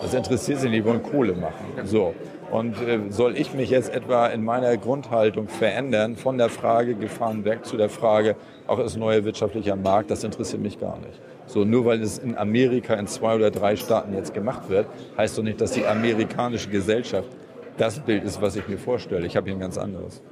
Das 0.00 0.14
interessiert 0.14 0.58
sie 0.58 0.68
nicht, 0.68 0.84
die 0.84 0.84
wollen 0.84 1.02
Kohle 1.02 1.34
machen. 1.34 1.84
So. 1.84 2.14
Und 2.50 2.74
äh, 2.82 2.98
soll 3.10 3.36
ich 3.36 3.54
mich 3.54 3.70
jetzt 3.70 3.94
etwa 3.94 4.26
in 4.26 4.42
meiner 4.44 4.76
Grundhaltung 4.76 5.48
verändern 5.48 6.16
von 6.16 6.36
der 6.38 6.48
Frage 6.48 6.94
Gefahren 6.94 7.44
weg 7.44 7.64
zu 7.64 7.76
der 7.76 7.88
Frage, 7.88 8.36
auch 8.66 8.78
ist 8.78 8.96
neuer 8.96 9.24
wirtschaftlicher 9.24 9.76
Markt, 9.76 10.10
das 10.10 10.24
interessiert 10.24 10.60
mich 10.60 10.80
gar 10.80 10.98
nicht. 10.98 11.20
So, 11.46 11.64
nur 11.64 11.84
weil 11.84 12.00
es 12.00 12.18
in 12.18 12.36
Amerika 12.36 12.94
in 12.94 13.06
zwei 13.06 13.34
oder 13.34 13.50
drei 13.50 13.76
Staaten 13.76 14.14
jetzt 14.14 14.32
gemacht 14.32 14.68
wird, 14.68 14.86
heißt 15.16 15.36
doch 15.36 15.42
nicht, 15.42 15.60
dass 15.60 15.72
die 15.72 15.86
amerikanische 15.86 16.70
Gesellschaft 16.70 17.28
das 17.76 17.98
Bild 18.00 18.24
ist, 18.24 18.40
was 18.40 18.56
ich 18.56 18.68
mir 18.68 18.78
vorstelle. 18.78 19.26
Ich 19.26 19.36
habe 19.36 19.46
hier 19.46 19.56
ein 19.56 19.60
ganz 19.60 19.78
anderes. 19.78 20.22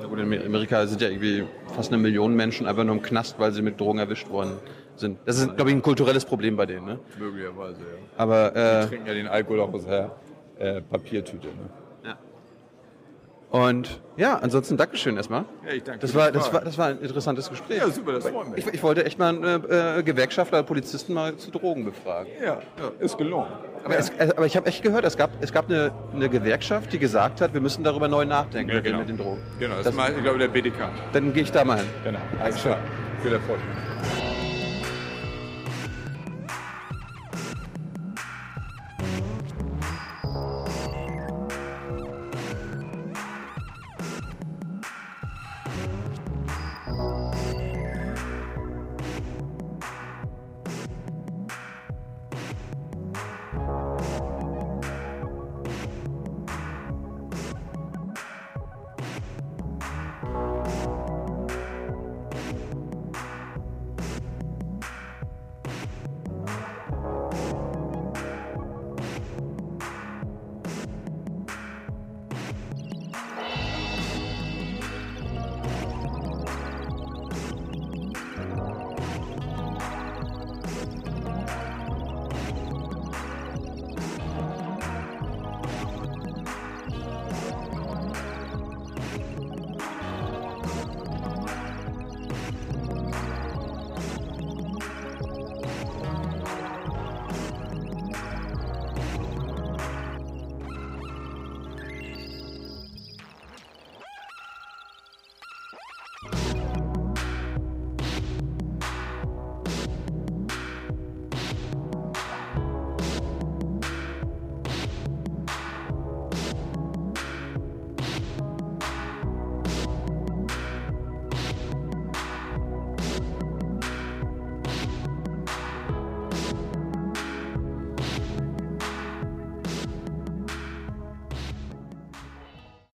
Ja, 0.00 0.06
gut, 0.08 0.18
in 0.18 0.46
Amerika 0.46 0.86
sind 0.86 1.00
ja 1.00 1.08
irgendwie 1.08 1.44
fast 1.74 1.92
eine 1.92 2.00
Million 2.00 2.34
Menschen 2.34 2.66
einfach 2.66 2.84
nur 2.84 2.94
im 2.94 3.02
Knast, 3.02 3.38
weil 3.38 3.52
sie 3.52 3.62
mit 3.62 3.80
Drogen 3.80 3.98
erwischt 3.98 4.28
worden 4.30 4.52
sind. 4.96 5.18
Das 5.24 5.38
ist, 5.38 5.54
glaube 5.56 5.70
ich, 5.70 5.76
ein 5.76 5.82
kulturelles 5.82 6.24
Problem 6.24 6.56
bei 6.56 6.66
denen. 6.66 6.86
Ne? 6.86 6.98
Möglicherweise, 7.18 7.80
ja. 7.80 7.86
Aber 8.16 8.50
Die 8.50 8.58
äh, 8.58 8.86
trinken 8.88 9.06
ja 9.06 9.14
den 9.14 9.28
Alkohol 9.28 9.60
auch 9.60 9.72
aus 9.72 9.84
der 9.84 10.12
äh, 10.58 10.80
Papiertüte. 10.80 11.48
Ne? 11.48 11.85
Ja. 13.52 13.58
Und 13.58 14.00
ja, 14.16 14.38
ansonsten 14.38 14.76
Dankeschön 14.76 15.16
erstmal. 15.16 15.44
Ja, 15.66 15.72
ich 15.72 15.82
danke 15.84 16.00
Das 16.00 16.14
war, 16.14 16.30
das, 16.32 16.52
war, 16.52 16.60
das 16.62 16.76
war 16.78 16.88
ein 16.88 17.00
interessantes 17.00 17.48
Gespräch. 17.48 17.78
Ja, 17.78 17.88
super, 17.88 18.12
das 18.14 18.26
freut 18.26 18.48
mich. 18.50 18.66
Ich, 18.66 18.74
ich 18.74 18.82
wollte 18.82 19.04
echt 19.04 19.18
mal 19.18 19.34
äh, 19.68 19.98
äh, 19.98 20.02
Gewerkschaftler, 20.02 20.62
Polizisten 20.62 21.14
mal 21.14 21.36
zu 21.36 21.50
Drogen 21.50 21.84
befragen. 21.84 22.30
Ja, 22.44 22.58
ist 22.98 23.16
gelungen. 23.18 23.46
Aber, 23.84 23.96
es, 23.96 24.10
äh, 24.10 24.32
aber 24.36 24.46
ich 24.46 24.56
habe 24.56 24.66
echt 24.66 24.82
gehört, 24.82 25.04
es 25.04 25.16
gab, 25.16 25.30
es 25.40 25.52
gab 25.52 25.66
eine, 25.68 25.92
eine 26.14 26.28
Gewerkschaft, 26.28 26.92
die 26.92 26.98
gesagt 26.98 27.40
hat, 27.40 27.54
wir 27.54 27.60
müssen 27.60 27.84
darüber 27.84 28.08
neu 28.08 28.24
nachdenken 28.24 28.70
Ja, 28.70 28.76
mit 28.76 28.84
den- 28.84 28.92
genau. 28.92 28.98
mit 29.00 29.08
den 29.10 29.16
Drogen. 29.18 29.40
Genau, 29.58 29.74
das, 29.76 29.84
Das- 29.84 29.94
ist, 29.94 30.16
ich 30.16 30.22
glaube, 30.22 30.38
der 30.38 30.48
BDK. 30.48 30.90
Dann 31.12 31.32
gehe 31.32 31.42
ich 31.44 31.52
da 31.52 31.64
mal 31.64 31.78
hin. 31.78 31.86
Genau, 32.04 32.18
alles 32.42 32.56
klar. 32.60 32.78
Viel 33.22 33.32
Erfolg. 33.32 33.58